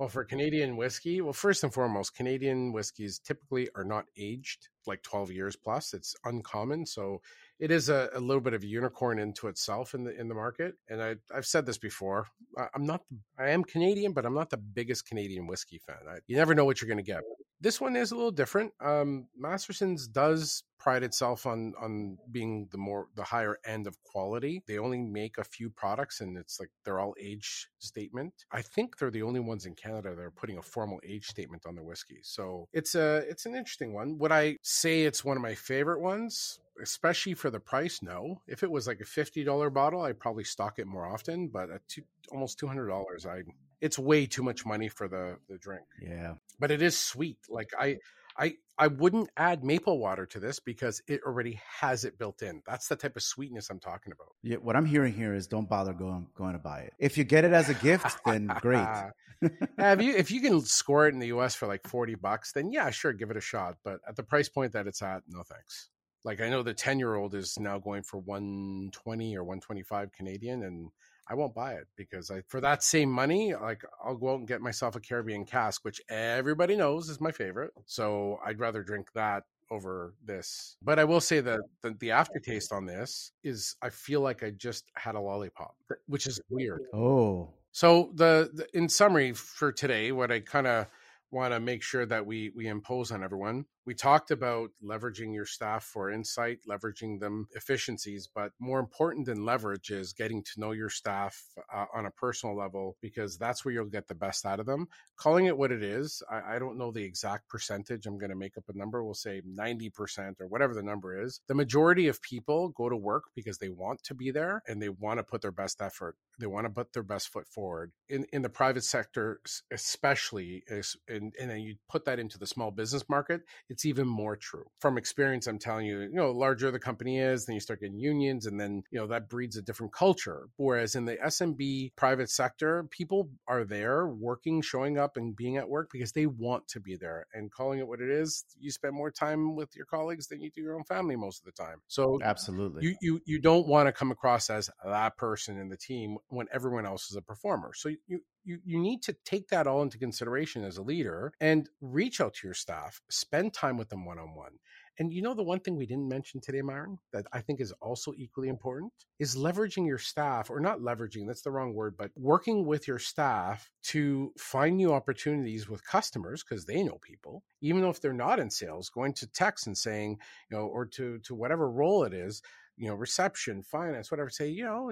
Well, 0.00 0.08
for 0.08 0.24
Canadian 0.24 0.78
whiskey, 0.78 1.20
well, 1.20 1.34
first 1.34 1.62
and 1.62 1.74
foremost, 1.74 2.16
Canadian 2.16 2.72
whiskeys 2.72 3.18
typically 3.18 3.68
are 3.74 3.84
not 3.84 4.06
aged 4.16 4.68
like 4.86 5.02
12 5.02 5.30
years 5.30 5.56
plus. 5.56 5.92
It's 5.92 6.16
uncommon. 6.24 6.86
So 6.86 7.20
it 7.58 7.70
is 7.70 7.90
a, 7.90 8.08
a 8.14 8.18
little 8.18 8.40
bit 8.40 8.54
of 8.54 8.62
a 8.62 8.66
unicorn 8.66 9.18
into 9.18 9.46
itself 9.48 9.92
in 9.92 10.04
the 10.04 10.18
in 10.18 10.26
the 10.26 10.34
market. 10.34 10.76
And 10.88 11.02
I, 11.02 11.16
I've 11.36 11.44
said 11.44 11.66
this 11.66 11.76
before. 11.76 12.28
I, 12.56 12.68
I'm 12.74 12.86
not, 12.86 13.02
I 13.38 13.50
am 13.50 13.62
Canadian, 13.62 14.14
but 14.14 14.24
I'm 14.24 14.32
not 14.32 14.48
the 14.48 14.56
biggest 14.56 15.06
Canadian 15.06 15.46
whiskey 15.46 15.82
fan. 15.86 15.98
I, 16.08 16.20
you 16.26 16.34
never 16.34 16.54
know 16.54 16.64
what 16.64 16.80
you're 16.80 16.88
going 16.88 16.96
to 16.96 17.02
get. 17.02 17.20
This 17.60 17.80
one 17.80 17.96
is 17.96 18.10
a 18.10 18.16
little 18.16 18.30
different. 18.30 18.72
Um, 18.80 19.26
Masterson's 19.36 20.06
does 20.06 20.62
pride 20.78 21.02
itself 21.02 21.46
on 21.46 21.74
on 21.78 22.16
being 22.30 22.66
the 22.72 22.78
more 22.78 23.08
the 23.14 23.22
higher 23.22 23.58
end 23.66 23.86
of 23.86 24.02
quality. 24.02 24.62
They 24.66 24.78
only 24.78 25.02
make 25.02 25.36
a 25.36 25.44
few 25.44 25.68
products, 25.68 26.20
and 26.22 26.38
it's 26.38 26.58
like 26.58 26.70
they're 26.84 26.98
all 26.98 27.14
age 27.20 27.68
statement. 27.78 28.32
I 28.50 28.62
think 28.62 28.96
they're 28.96 29.10
the 29.10 29.22
only 29.22 29.40
ones 29.40 29.66
in 29.66 29.74
Canada 29.74 30.14
that 30.14 30.22
are 30.22 30.30
putting 30.30 30.58
a 30.58 30.62
formal 30.62 31.00
age 31.04 31.26
statement 31.26 31.66
on 31.66 31.74
their 31.74 31.84
whiskey. 31.84 32.20
So 32.22 32.68
it's 32.72 32.94
a 32.94 33.24
it's 33.28 33.46
an 33.46 33.54
interesting 33.54 33.92
one. 33.92 34.18
Would 34.18 34.32
I 34.32 34.56
say 34.62 35.02
it's 35.02 35.24
one 35.24 35.36
of 35.36 35.42
my 35.42 35.54
favorite 35.54 36.00
ones? 36.00 36.60
Especially 36.82 37.34
for 37.34 37.50
the 37.50 37.60
price, 37.60 38.00
no. 38.00 38.40
If 38.46 38.62
it 38.62 38.70
was 38.70 38.86
like 38.86 39.00
a 39.00 39.04
fifty 39.04 39.44
dollar 39.44 39.68
bottle, 39.68 40.00
I'd 40.00 40.18
probably 40.18 40.44
stock 40.44 40.78
it 40.78 40.86
more 40.86 41.06
often. 41.06 41.48
But 41.48 41.70
at 41.70 41.86
two, 41.88 42.02
almost 42.32 42.58
two 42.58 42.66
hundred 42.66 42.88
dollars, 42.88 43.26
I 43.26 43.42
it's 43.80 43.98
way 43.98 44.26
too 44.26 44.42
much 44.42 44.64
money 44.66 44.88
for 44.88 45.08
the 45.08 45.36
the 45.48 45.58
drink 45.58 45.84
Yeah. 46.00 46.34
but 46.58 46.70
it 46.70 46.82
is 46.82 46.98
sweet. 46.98 47.38
Like 47.48 47.70
I, 47.78 47.98
I, 48.38 48.54
I 48.78 48.86
wouldn't 48.86 49.28
add 49.36 49.64
maple 49.64 49.98
water 49.98 50.24
to 50.26 50.40
this 50.40 50.60
because 50.60 51.02
it 51.08 51.20
already 51.26 51.60
has 51.80 52.04
it 52.04 52.16
built 52.18 52.42
in. 52.42 52.62
That's 52.66 52.88
the 52.88 52.96
type 52.96 53.16
of 53.16 53.22
sweetness 53.22 53.68
I'm 53.70 53.80
talking 53.80 54.12
about. 54.12 54.28
Yeah, 54.42 54.56
what 54.56 54.76
I'm 54.76 54.86
hearing 54.86 55.12
here 55.12 55.34
is 55.34 55.46
don't 55.46 55.68
bother 55.68 55.92
going 55.92 56.28
going 56.34 56.52
to 56.54 56.58
buy 56.58 56.80
it. 56.80 56.94
If 56.98 57.18
you 57.18 57.24
get 57.24 57.44
it 57.44 57.52
as 57.52 57.68
a 57.68 57.74
gift, 57.74 58.18
then 58.24 58.46
great. 58.60 58.86
Yeah, 59.78 59.92
if 59.94 60.02
you 60.02 60.14
if 60.14 60.30
you 60.30 60.40
can 60.42 60.60
score 60.60 61.08
it 61.08 61.14
in 61.14 61.18
the 61.18 61.28
US 61.28 61.54
for 61.54 61.66
like 61.66 61.86
40 61.88 62.14
bucks, 62.16 62.52
then 62.52 62.70
yeah, 62.70 62.90
sure, 62.90 63.12
give 63.14 63.30
it 63.30 63.38
a 63.38 63.40
shot. 63.40 63.76
But 63.82 64.00
at 64.06 64.14
the 64.16 64.22
price 64.22 64.50
point 64.50 64.72
that 64.72 64.86
it's 64.86 65.00
at, 65.02 65.22
no 65.28 65.42
thanks. 65.42 65.88
Like 66.24 66.42
I 66.42 66.50
know 66.50 66.62
the 66.62 66.74
10 66.74 66.98
year 66.98 67.14
old 67.14 67.34
is 67.34 67.58
now 67.58 67.78
going 67.78 68.02
for 68.02 68.18
120 68.18 69.36
or 69.36 69.42
125 69.42 70.12
Canadian, 70.12 70.62
and 70.62 70.90
I 71.30 71.34
won't 71.34 71.54
buy 71.54 71.74
it 71.74 71.86
because 71.94 72.30
I 72.30 72.42
for 72.48 72.60
that 72.60 72.82
same 72.82 73.08
money, 73.08 73.54
like 73.54 73.84
I'll 74.04 74.16
go 74.16 74.32
out 74.32 74.40
and 74.40 74.48
get 74.48 74.60
myself 74.60 74.96
a 74.96 75.00
Caribbean 75.00 75.44
cask, 75.44 75.84
which 75.84 76.00
everybody 76.08 76.74
knows 76.76 77.08
is 77.08 77.20
my 77.20 77.30
favorite. 77.30 77.70
So 77.86 78.40
I'd 78.44 78.58
rather 78.58 78.82
drink 78.82 79.12
that 79.14 79.44
over 79.70 80.14
this. 80.24 80.76
But 80.82 80.98
I 80.98 81.04
will 81.04 81.20
say 81.20 81.40
that 81.40 81.60
the, 81.82 81.96
the 82.00 82.10
aftertaste 82.10 82.72
on 82.72 82.86
this 82.86 83.30
is 83.44 83.76
I 83.80 83.90
feel 83.90 84.20
like 84.20 84.42
I 84.42 84.50
just 84.50 84.90
had 84.94 85.14
a 85.14 85.20
lollipop, 85.20 85.76
which 86.06 86.26
is 86.26 86.40
weird. 86.50 86.82
oh, 86.92 87.50
So 87.70 88.10
the, 88.14 88.50
the 88.52 88.66
in 88.76 88.88
summary 88.88 89.32
for 89.32 89.70
today, 89.70 90.10
what 90.10 90.32
I 90.32 90.40
kind 90.40 90.66
of 90.66 90.86
want 91.30 91.54
to 91.54 91.60
make 91.60 91.84
sure 91.84 92.04
that 92.06 92.26
we 92.26 92.50
we 92.56 92.66
impose 92.66 93.12
on 93.12 93.22
everyone. 93.22 93.66
We 93.86 93.94
talked 93.94 94.30
about 94.30 94.70
leveraging 94.84 95.34
your 95.34 95.46
staff 95.46 95.84
for 95.84 96.10
insight, 96.10 96.58
leveraging 96.68 97.20
them 97.20 97.46
efficiencies, 97.54 98.28
but 98.32 98.52
more 98.58 98.78
important 98.78 99.26
than 99.26 99.44
leverage 99.44 99.90
is 99.90 100.12
getting 100.12 100.42
to 100.42 100.60
know 100.60 100.72
your 100.72 100.90
staff 100.90 101.42
uh, 101.72 101.86
on 101.94 102.06
a 102.06 102.10
personal 102.10 102.56
level 102.56 102.96
because 103.00 103.38
that's 103.38 103.64
where 103.64 103.72
you'll 103.72 103.86
get 103.86 104.08
the 104.08 104.14
best 104.14 104.44
out 104.44 104.60
of 104.60 104.66
them. 104.66 104.86
Calling 105.16 105.46
it 105.46 105.56
what 105.56 105.72
it 105.72 105.82
is, 105.82 106.22
I, 106.30 106.56
I 106.56 106.58
don't 106.58 106.78
know 106.78 106.90
the 106.90 107.04
exact 107.04 107.48
percentage. 107.48 108.06
I'm 108.06 108.18
going 108.18 108.30
to 108.30 108.36
make 108.36 108.56
up 108.58 108.64
a 108.68 108.76
number. 108.76 109.02
We'll 109.04 109.14
say 109.14 109.42
90% 109.42 110.40
or 110.40 110.46
whatever 110.46 110.74
the 110.74 110.82
number 110.82 111.22
is. 111.22 111.40
The 111.48 111.54
majority 111.54 112.08
of 112.08 112.22
people 112.22 112.68
go 112.70 112.88
to 112.88 112.96
work 112.96 113.24
because 113.34 113.58
they 113.58 113.68
want 113.68 114.02
to 114.04 114.14
be 114.14 114.30
there 114.30 114.62
and 114.66 114.80
they 114.80 114.88
want 114.88 115.18
to 115.18 115.24
put 115.24 115.42
their 115.42 115.52
best 115.52 115.80
effort. 115.80 116.16
They 116.38 116.46
want 116.46 116.66
to 116.66 116.70
put 116.70 116.92
their 116.92 117.02
best 117.02 117.28
foot 117.28 117.46
forward. 117.48 117.92
In 118.08 118.26
in 118.32 118.42
the 118.42 118.48
private 118.48 118.84
sector, 118.84 119.40
especially, 119.70 120.64
and, 120.68 121.34
and 121.38 121.50
then 121.50 121.60
you 121.60 121.76
put 121.88 122.04
that 122.06 122.18
into 122.18 122.38
the 122.38 122.46
small 122.46 122.70
business 122.70 123.08
market, 123.08 123.42
it's 123.70 123.86
even 123.86 124.08
more 124.08 124.36
true. 124.36 124.64
From 124.80 124.98
experience, 124.98 125.46
I'm 125.46 125.60
telling 125.60 125.86
you, 125.86 126.00
you 126.00 126.14
know, 126.14 126.32
larger 126.32 126.72
the 126.72 126.80
company 126.80 127.20
is, 127.20 127.46
then 127.46 127.54
you 127.54 127.60
start 127.60 127.80
getting 127.80 127.98
unions, 127.98 128.46
and 128.46 128.60
then 128.60 128.82
you 128.90 128.98
know 128.98 129.06
that 129.06 129.28
breeds 129.28 129.56
a 129.56 129.62
different 129.62 129.92
culture. 129.92 130.48
Whereas 130.56 130.96
in 130.96 131.04
the 131.04 131.16
SMB 131.16 131.94
private 131.94 132.28
sector, 132.30 132.84
people 132.90 133.30
are 133.46 133.64
there 133.64 134.08
working, 134.08 134.60
showing 134.60 134.98
up, 134.98 135.16
and 135.16 135.36
being 135.36 135.56
at 135.56 135.68
work 135.68 135.88
because 135.92 136.10
they 136.10 136.26
want 136.26 136.66
to 136.68 136.80
be 136.80 136.96
there. 136.96 137.26
And 137.32 137.50
calling 137.50 137.78
it 137.78 137.86
what 137.86 138.00
it 138.00 138.10
is, 138.10 138.44
you 138.58 138.72
spend 138.72 138.94
more 138.94 139.12
time 139.12 139.54
with 139.54 139.76
your 139.76 139.86
colleagues 139.86 140.26
than 140.26 140.40
you 140.40 140.50
do 140.50 140.60
your 140.60 140.74
own 140.74 140.84
family 140.84 141.14
most 141.14 141.40
of 141.40 141.44
the 141.46 141.62
time. 141.62 141.80
So 141.86 142.18
absolutely. 142.24 142.82
you 142.84 142.96
you 143.00 143.20
you 143.24 143.38
don't 143.38 143.68
want 143.68 143.86
to 143.86 143.92
come 143.92 144.10
across 144.10 144.50
as 144.50 144.68
that 144.84 145.16
person 145.16 145.58
in 145.58 145.68
the 145.68 145.76
team 145.76 146.18
when 146.28 146.48
everyone 146.52 146.86
else 146.86 147.08
is 147.08 147.16
a 147.16 147.22
performer. 147.22 147.70
So 147.74 147.90
you 148.08 148.20
you 148.44 148.58
you 148.64 148.78
need 148.80 149.02
to 149.02 149.16
take 149.24 149.48
that 149.48 149.66
all 149.66 149.82
into 149.82 149.98
consideration 149.98 150.64
as 150.64 150.78
a 150.78 150.82
leader 150.82 151.32
and 151.40 151.68
reach 151.80 152.20
out 152.20 152.34
to 152.34 152.46
your 152.46 152.54
staff, 152.54 153.00
spend 153.10 153.54
time 153.54 153.76
with 153.76 153.88
them 153.88 154.04
one 154.04 154.18
on 154.18 154.34
one. 154.34 154.52
And 154.98 155.12
you 155.12 155.22
know 155.22 155.34
the 155.34 155.42
one 155.42 155.60
thing 155.60 155.76
we 155.76 155.86
didn't 155.86 156.08
mention 156.08 156.40
today, 156.40 156.60
Myron, 156.60 156.98
that 157.12 157.26
I 157.32 157.40
think 157.40 157.60
is 157.60 157.72
also 157.80 158.12
equally 158.16 158.48
important 158.48 158.92
is 159.18 159.34
leveraging 159.36 159.86
your 159.86 159.98
staff, 159.98 160.50
or 160.50 160.60
not 160.60 160.80
leveraging, 160.80 161.26
that's 161.26 161.42
the 161.42 161.50
wrong 161.50 161.74
word, 161.74 161.96
but 161.96 162.10
working 162.16 162.66
with 162.66 162.86
your 162.86 162.98
staff 162.98 163.70
to 163.84 164.32
find 164.38 164.76
new 164.76 164.92
opportunities 164.92 165.68
with 165.70 165.84
customers 165.86 166.42
because 166.42 166.66
they 166.66 166.82
know 166.82 166.98
people, 167.02 167.42
even 167.62 167.84
if 167.84 168.00
they're 168.00 168.12
not 168.12 168.38
in 168.40 168.50
sales, 168.50 168.90
going 168.90 169.14
to 169.14 169.26
text 169.28 169.66
and 169.66 169.78
saying, 169.78 170.18
you 170.50 170.56
know, 170.58 170.66
or 170.66 170.84
to 170.86 171.18
to 171.20 171.34
whatever 171.34 171.70
role 171.70 172.04
it 172.04 172.12
is, 172.12 172.42
you 172.80 172.88
know, 172.88 172.94
reception, 172.94 173.62
finance, 173.62 174.10
whatever, 174.10 174.30
say, 174.30 174.48
you 174.48 174.64
know, 174.64 174.90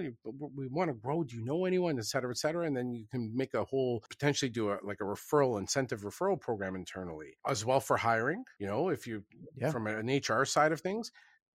we 0.55 0.68
want 0.68 0.90
to 0.90 0.94
grow. 0.94 1.24
Do 1.24 1.35
you 1.35 1.42
know 1.42 1.64
anyone, 1.64 1.98
et 1.98 2.05
cetera, 2.05 2.31
et 2.31 2.37
cetera? 2.37 2.66
And 2.66 2.77
then 2.77 2.92
you 2.92 3.07
can 3.11 3.35
make 3.35 3.55
a 3.55 3.64
whole, 3.64 4.05
potentially 4.11 4.51
do 4.51 4.70
a, 4.72 4.79
like 4.85 4.98
a 5.01 5.05
referral, 5.05 5.59
incentive 5.59 6.03
referral 6.03 6.38
program 6.38 6.77
internally 6.77 7.38
as 7.48 7.64
well 7.64 7.81
for 7.81 7.96
hiring. 7.96 8.44
You 8.59 8.66
know, 8.66 8.90
if 8.90 9.07
you, 9.07 9.24
Yeah. 9.57 9.70
from 9.70 9.87
an 9.87 10.07
HR 10.09 10.44
side 10.44 10.70
of 10.70 10.83
things, 10.83 11.11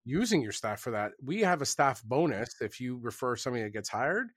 using 0.05 0.41
your 0.41 0.53
staff 0.53 0.79
for 0.79 0.91
that. 0.91 1.11
We 1.21 1.41
have 1.41 1.61
a 1.61 1.65
staff 1.65 2.01
bonus. 2.03 2.61
If 2.61 2.79
you 2.79 2.97
refer 3.01 3.35
somebody 3.35 3.63
that 3.63 3.73
gets 3.73 3.89
hired, 3.89 4.29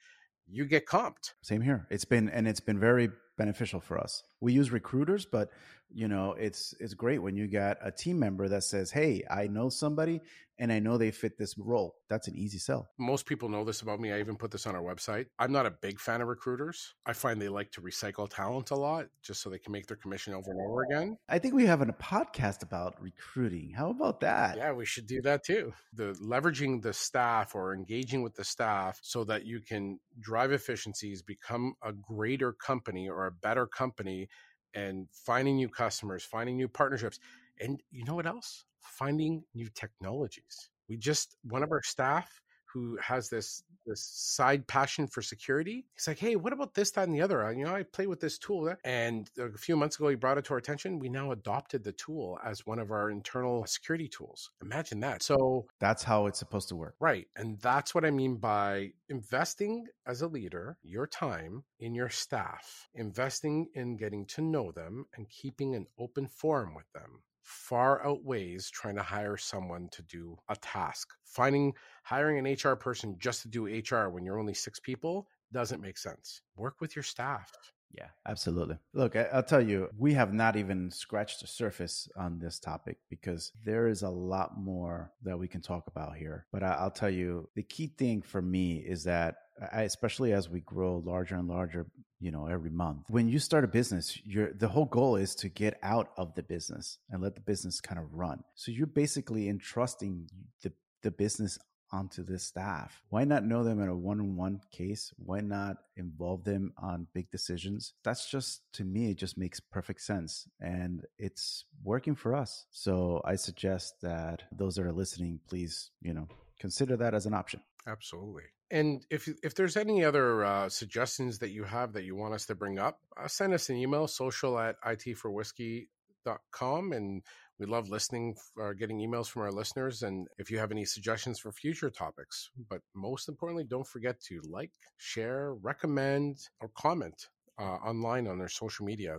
you 0.49 0.67
get 0.67 0.87
comped. 0.87 1.33
Same 1.43 1.63
here. 1.63 1.87
It's 1.91 2.05
been 2.05 2.29
and 2.29 2.47
it's 2.49 2.61
been 2.61 2.79
very 2.79 3.09
beneficial 3.39 3.81
for 3.81 3.99
us. 3.99 4.23
We 4.45 4.53
use 4.53 4.71
recruiters, 4.71 5.25
but 5.25 5.51
you 5.91 6.09
know, 6.09 6.33
it's 6.33 6.75
it's 6.81 6.93
great 6.95 7.19
when 7.19 7.37
you 7.37 7.47
got 7.47 7.79
a 7.81 7.91
team 7.91 8.19
member 8.19 8.49
that 8.49 8.65
says, 8.65 8.91
"Hey, 8.91 9.23
I 9.31 9.47
know 9.47 9.69
somebody 9.69 10.21
and 10.59 10.73
I 10.73 10.79
know 10.79 10.99
they 10.99 11.11
fit 11.11 11.39
this 11.39 11.57
role." 11.57 11.97
That's 12.09 12.27
an 12.27 12.37
easy 12.37 12.59
sell. 12.59 12.91
Most 12.99 13.27
people 13.27 13.49
know 13.49 13.65
this 13.65 13.81
about 13.81 14.01
me. 14.01 14.13
I 14.13 14.19
even 14.19 14.37
put 14.37 14.51
this 14.51 14.67
on 14.67 14.75
our 14.75 14.83
website. 14.83 15.27
I'm 15.39 15.53
not 15.53 15.67
a 15.67 15.71
big 15.71 16.01
fan 16.01 16.21
of 16.21 16.29
recruiters. 16.29 16.95
I 17.07 17.13
find 17.13 17.41
they 17.41 17.49
like 17.49 17.71
to 17.73 17.81
recycle 17.81 18.29
talent 18.29 18.71
a 18.71 18.75
lot 18.75 19.07
just 19.23 19.41
so 19.41 19.51
they 19.51 19.59
can 19.59 19.73
make 19.73 19.87
their 19.87 19.97
commission 19.97 20.35
over 20.35 20.51
and 20.51 20.61
over 20.61 20.83
again. 20.83 21.17
I 21.29 21.39
think 21.39 21.55
we 21.55 21.67
have 21.67 21.81
a 21.81 21.87
podcast 21.87 22.63
about 22.63 23.01
recruiting. 23.01 23.71
How 23.71 23.91
about 23.91 24.21
that? 24.21 24.57
Yeah, 24.57 24.73
we 24.73 24.85
should 24.85 25.07
do 25.07 25.23
that 25.23 25.45
too. 25.45 25.73
The 25.93 26.13
leveraging 26.21 26.83
the 26.83 26.93
staff 26.93 27.55
or 27.55 27.73
engaging 27.73 28.23
with 28.23 28.35
the 28.35 28.45
staff 28.45 28.99
so 29.01 29.23
that 29.25 29.47
you 29.47 29.61
can 29.61 30.01
drive 30.21 30.53
efficiencies, 30.53 31.23
become 31.23 31.75
a 31.83 31.93
greater 31.93 32.53
company 32.53 33.09
or 33.09 33.27
a 33.27 33.33
better 33.33 33.67
company 33.67 34.29
and 34.75 35.07
finding 35.13 35.57
new 35.57 35.69
customers, 35.69 36.25
finding 36.25 36.57
new 36.57 36.69
partnerships. 36.69 37.19
And 37.61 37.81
you 37.91 38.05
know 38.05 38.15
what 38.15 38.27
else? 38.27 38.65
Finding 38.81 39.45
new 39.55 39.69
technologies. 39.75 40.71
We 40.89 40.97
just, 40.97 41.37
one 41.43 41.63
of 41.63 41.73
our 41.73 41.83
staff 41.83 42.41
who 42.75 42.99
has 43.01 43.31
this 43.31 43.63
this 43.87 44.03
side 44.03 44.67
passion 44.67 45.07
for 45.07 45.23
security. 45.23 45.85
He's 45.95 46.09
like, 46.09 46.19
hey, 46.19 46.37
what 46.37 46.53
about 46.53 46.75
this, 46.75 46.91
that, 46.93 47.07
and 47.07 47.15
the 47.15 47.21
other? 47.21 47.45
Uh, 47.45 47.51
you 47.51 47.65
know, 47.65 47.75
I 47.75 47.83
play 47.83 48.07
with 48.07 48.21
this 48.21 48.39
tool. 48.39 48.75
And 48.85 49.31
a 49.39 49.57
few 49.59 49.77
months 49.77 49.97
ago, 49.97 50.09
he 50.09 50.17
brought 50.17 50.39
it 50.39 50.45
to 50.47 50.53
our 50.53 50.59
attention. 50.59 50.99
We 50.99 51.09
now 51.09 51.33
adopted 51.33 51.85
the 51.85 51.93
tool 51.93 52.39
as 52.45 52.67
one 52.67 52.79
of 52.79 52.91
our 52.91 53.11
internal 53.11 53.67
security 53.67 54.09
tools. 54.09 54.51
Imagine 54.63 55.01
that. 55.01 55.23
So 55.23 55.67
that's 55.81 56.03
how 56.03 56.27
it's 56.27 56.39
supposed 56.39 56.69
to 56.71 56.77
work. 56.77 56.95
Right. 56.99 57.29
And 57.37 57.59
that's 57.61 57.95
what 57.95 58.05
I 58.05 58.11
mean 58.11 58.37
by 58.37 58.93
investing 59.09 59.87
as 60.07 60.23
a 60.23 60.29
leader 60.29 60.79
your 60.83 61.07
time 61.07 61.65
in 61.79 61.95
your 61.95 62.09
staff, 62.09 62.89
investing 62.95 63.69
in 63.75 63.97
getting 63.97 64.25
to 64.27 64.43
know 64.43 64.73
them 64.73 65.07
and 65.15 65.29
keeping 65.29 65.75
an 65.75 65.87
open 65.99 66.27
forum 66.27 66.75
with 66.75 66.91
them 66.95 67.21
far 67.45 68.05
outweighs 68.05 68.71
trying 68.71 68.97
to 68.97 69.03
hire 69.03 69.37
someone 69.37 69.89
to 69.93 70.03
do 70.03 70.37
a 70.49 70.57
task. 70.57 71.09
Finding 71.25 71.73
hiring 72.03 72.39
an 72.39 72.53
HR 72.53 72.75
person 72.75 73.17
just 73.19 73.43
to 73.43 73.49
do 73.49 73.67
HR 73.67 74.09
when 74.09 74.25
you're 74.25 74.41
only 74.41 74.55
six 74.55 74.81
people 74.81 75.29
doesn't 75.53 75.81
make 75.81 75.99
sense. 75.99 76.41
Work 76.57 76.81
with 76.81 76.97
your 76.97 77.03
staff. 77.03 77.53
Yeah, 77.97 78.09
absolutely. 78.27 78.77
Look, 78.93 79.15
I, 79.15 79.29
will 79.33 79.43
tell 79.43 79.61
you, 79.61 79.89
we 79.97 80.15
have 80.15 80.33
not 80.33 80.57
even 80.57 80.91
scratched 80.91 81.41
the 81.41 81.47
surface 81.47 82.09
on 82.17 82.41
this 82.41 82.59
topic 82.59 82.99
because 83.09 83.53
there 83.65 83.87
is 83.87 84.03
a 84.03 84.11
lot 84.11 84.59
more 84.59 85.13
that 85.23 85.39
we 85.39 85.47
can 85.47 85.61
talk 85.61 85.87
about 85.87 86.17
here. 86.17 86.47
But 86.53 86.65
I, 86.65 86.83
will 86.83 86.91
tell 86.91 87.11
you, 87.11 87.49
the 87.55 87.63
key 87.63 87.93
thing 87.97 88.21
for 88.21 88.43
me 88.43 88.79
is 88.79 89.05
that, 89.05 89.37
especially 89.73 90.33
as 90.33 90.49
we 90.49 90.61
grow 90.61 91.03
larger 91.05 91.37
and 91.37 91.49
larger, 91.49 91.87
you 92.21 92.31
know, 92.31 92.47
every 92.47 92.71
month, 92.71 93.05
when 93.09 93.29
you 93.29 93.39
start 93.39 93.65
a 93.65 93.69
business, 93.69 94.19
you're 94.25 94.53
the 94.53 94.69
whole 94.69 94.87
goal 94.87 95.17
is 95.17 95.35
to 95.37 95.49
get 95.49 95.79
out 95.83 96.11
of 96.17 96.35
the 96.35 96.43
business 96.43 96.99
and 97.11 97.23
let 97.23 97.35
the 97.35 97.41
business 97.41 97.81
kind 97.81 97.99
of 97.99 98.13
run. 98.15 98.43
So 98.55 98.73
you're 98.73 98.87
basically 98.87 99.49
entrusting 99.49 100.29
the 100.63 100.73
the 101.03 101.11
business 101.11 101.59
onto 101.93 102.25
the 102.25 102.39
staff. 102.39 103.03
Why 103.11 103.23
not 103.25 103.45
know 103.45 103.63
them 103.63 103.81
in 103.81 103.89
a 103.89 103.97
one 103.97 104.19
on 104.19 104.37
one 104.37 104.61
case? 104.73 105.13
Why 105.17 105.41
not 105.41 105.77
involve 105.97 106.43
them 106.43 106.73
on 106.77 107.07
big 107.15 107.31
decisions? 107.31 107.93
That's 108.03 108.29
just, 108.29 108.63
to 108.73 108.85
me, 108.85 109.11
it 109.11 109.19
just 109.19 109.39
makes 109.39 109.61
perfect 109.61 110.01
sense. 110.01 110.49
And 110.61 111.05
it's 111.19 111.67
working 111.85 112.17
for 112.17 112.35
us. 112.35 112.67
So 112.71 113.23
I 113.25 113.37
suggest 113.37 114.01
that 114.03 114.43
those 114.51 114.75
that 114.75 114.87
are 114.87 114.93
listening, 114.93 115.39
please, 115.49 115.91
you 116.01 116.15
know, 116.15 116.27
consider 116.59 116.97
that 116.97 117.15
as 117.15 117.27
an 117.27 117.35
option. 117.35 117.61
Absolutely. 117.87 118.45
And 118.75 119.07
if 119.09 119.29
if 119.45 119.55
there's 119.55 119.77
any 119.77 120.05
other 120.05 120.45
uh, 120.45 120.69
suggestions 120.69 121.39
that 121.39 121.51
you 121.51 121.63
have 121.63 121.93
that 121.93 122.03
you 122.03 122.17
want 122.17 122.35
us 122.35 122.45
to 122.47 122.57
bring 122.57 122.81
up, 122.81 122.99
uh, 123.17 123.29
send 123.29 123.55
us 123.55 123.69
an 123.69 123.77
email, 123.77 124.09
social 124.09 124.59
at 124.59 124.83
itforwhiskey.com, 124.83 126.93
and 126.93 127.23
we 127.61 127.67
love 127.67 127.89
listening 127.89 128.35
or 128.57 128.75
getting 128.75 128.99
emails 128.99 129.29
from 129.29 129.43
our 129.43 129.53
listeners. 129.53 130.03
And 130.03 130.27
if 130.39 130.51
you 130.51 130.59
have 130.59 130.73
any 130.73 130.85
suggestions 130.85 131.39
for 131.39 131.53
future 131.53 131.89
topics, 131.89 132.51
but 132.69 132.81
most 132.97 133.29
importantly, 133.29 133.63
don't 133.63 133.87
forget 133.87 134.21
to 134.23 134.41
like, 134.51 134.73
share, 134.97 135.55
recommend, 135.55 136.39
or 136.61 136.69
comment 136.77 137.29
uh, 137.61 137.77
online 137.77 138.27
on 138.27 138.41
our 138.41 138.49
social 138.49 138.85
media. 138.85 139.19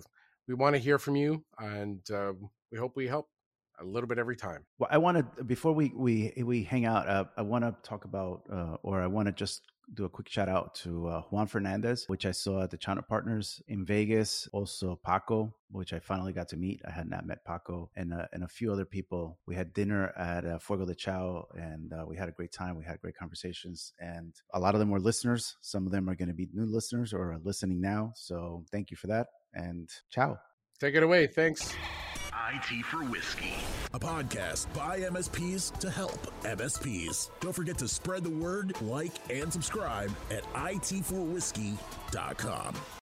We 0.50 0.56
want 0.56 0.76
to 0.76 0.82
hear 0.82 1.00
from 1.00 1.16
you, 1.16 1.46
and 1.58 2.02
uh, 2.12 2.34
we 2.74 2.78
hope 2.78 2.98
we 2.98 3.08
help 3.08 3.30
a 3.80 3.84
little 3.84 4.08
bit 4.08 4.18
every 4.18 4.36
time. 4.36 4.66
Well, 4.78 4.90
I 4.92 4.98
want 4.98 5.18
to 5.18 5.44
before 5.44 5.74
we 5.74 5.92
we 5.96 6.34
we 6.44 6.64
hang 6.64 6.86
out. 6.86 7.08
Uh, 7.08 7.26
I 7.38 7.42
want 7.42 7.64
to 7.64 7.76
talk 7.88 8.06
about, 8.06 8.44
uh, 8.52 8.78
or 8.84 9.02
I 9.02 9.08
want 9.08 9.28
to 9.28 9.32
just 9.32 9.62
do 9.94 10.06
a 10.06 10.10
quick 10.10 10.28
shout 10.28 10.50
out 10.50 10.74
to 10.74 11.08
uh, 11.08 11.22
Juan 11.30 11.48
Fernandez, 11.48 12.06
which 12.08 12.26
I 12.26 12.32
saw 12.32 12.64
at 12.64 12.72
the 12.72 12.78
Channel 12.78 13.04
Partners 13.08 13.62
in 13.68 13.86
Vegas. 13.86 14.48
Also 14.52 15.00
Paco, 15.04 15.54
which 15.70 15.94
I 15.94 16.00
finally 16.00 16.34
got 16.34 16.50
to 16.50 16.58
meet. 16.58 16.82
I 16.88 16.92
had 16.92 17.10
not 17.10 17.26
met 17.26 17.46
Paco 17.46 17.90
and 17.96 18.14
uh, 18.14 18.26
and 18.34 18.44
a 18.44 18.48
few 18.48 18.72
other 18.72 18.86
people. 18.86 19.40
We 19.46 19.56
had 19.56 19.74
dinner 19.74 20.12
at 20.18 20.46
uh, 20.46 20.60
Fogo 20.60 20.86
de 20.86 20.96
Chão, 20.96 21.46
and 21.56 21.94
uh, 21.94 22.06
we 22.08 22.18
had 22.18 22.30
a 22.30 22.34
great 22.34 22.52
time. 22.52 22.78
We 22.78 22.86
had 22.86 23.00
great 23.02 23.18
conversations, 23.18 23.94
and 24.00 24.34
a 24.54 24.60
lot 24.60 24.76
of 24.76 24.80
them 24.80 24.90
were 24.90 25.00
listeners. 25.00 25.58
Some 25.62 25.86
of 25.86 25.92
them 25.92 26.10
are 26.10 26.16
going 26.16 26.30
to 26.30 26.34
be 26.34 26.48
new 26.54 26.66
listeners 26.66 27.14
or 27.14 27.34
are 27.34 27.40
listening 27.44 27.82
now. 27.82 28.14
So 28.16 28.64
thank 28.72 28.92
you 28.92 28.98
for 28.98 29.08
that, 29.08 29.28
and 29.54 29.90
ciao. 30.10 30.40
Take 30.80 30.96
it 30.96 31.04
away. 31.04 31.28
Thanks. 31.28 31.74
IT 32.54 32.86
for 32.86 33.04
Whiskey, 33.06 33.54
a 33.94 34.00
podcast 34.00 34.72
by 34.74 35.00
MSPs 35.00 35.80
to 35.80 35.90
help 35.90 36.20
MSPs. 36.44 37.32
Don't 37.40 37.56
forget 37.56 37.78
to 37.80 37.88
spread 37.88 38.24
the 38.24 38.30
word, 38.30 38.80
like, 38.82 39.14
and 39.32 39.52
subscribe 39.52 40.12
at 40.30 40.44
itforwhiskey.com. 40.54 42.76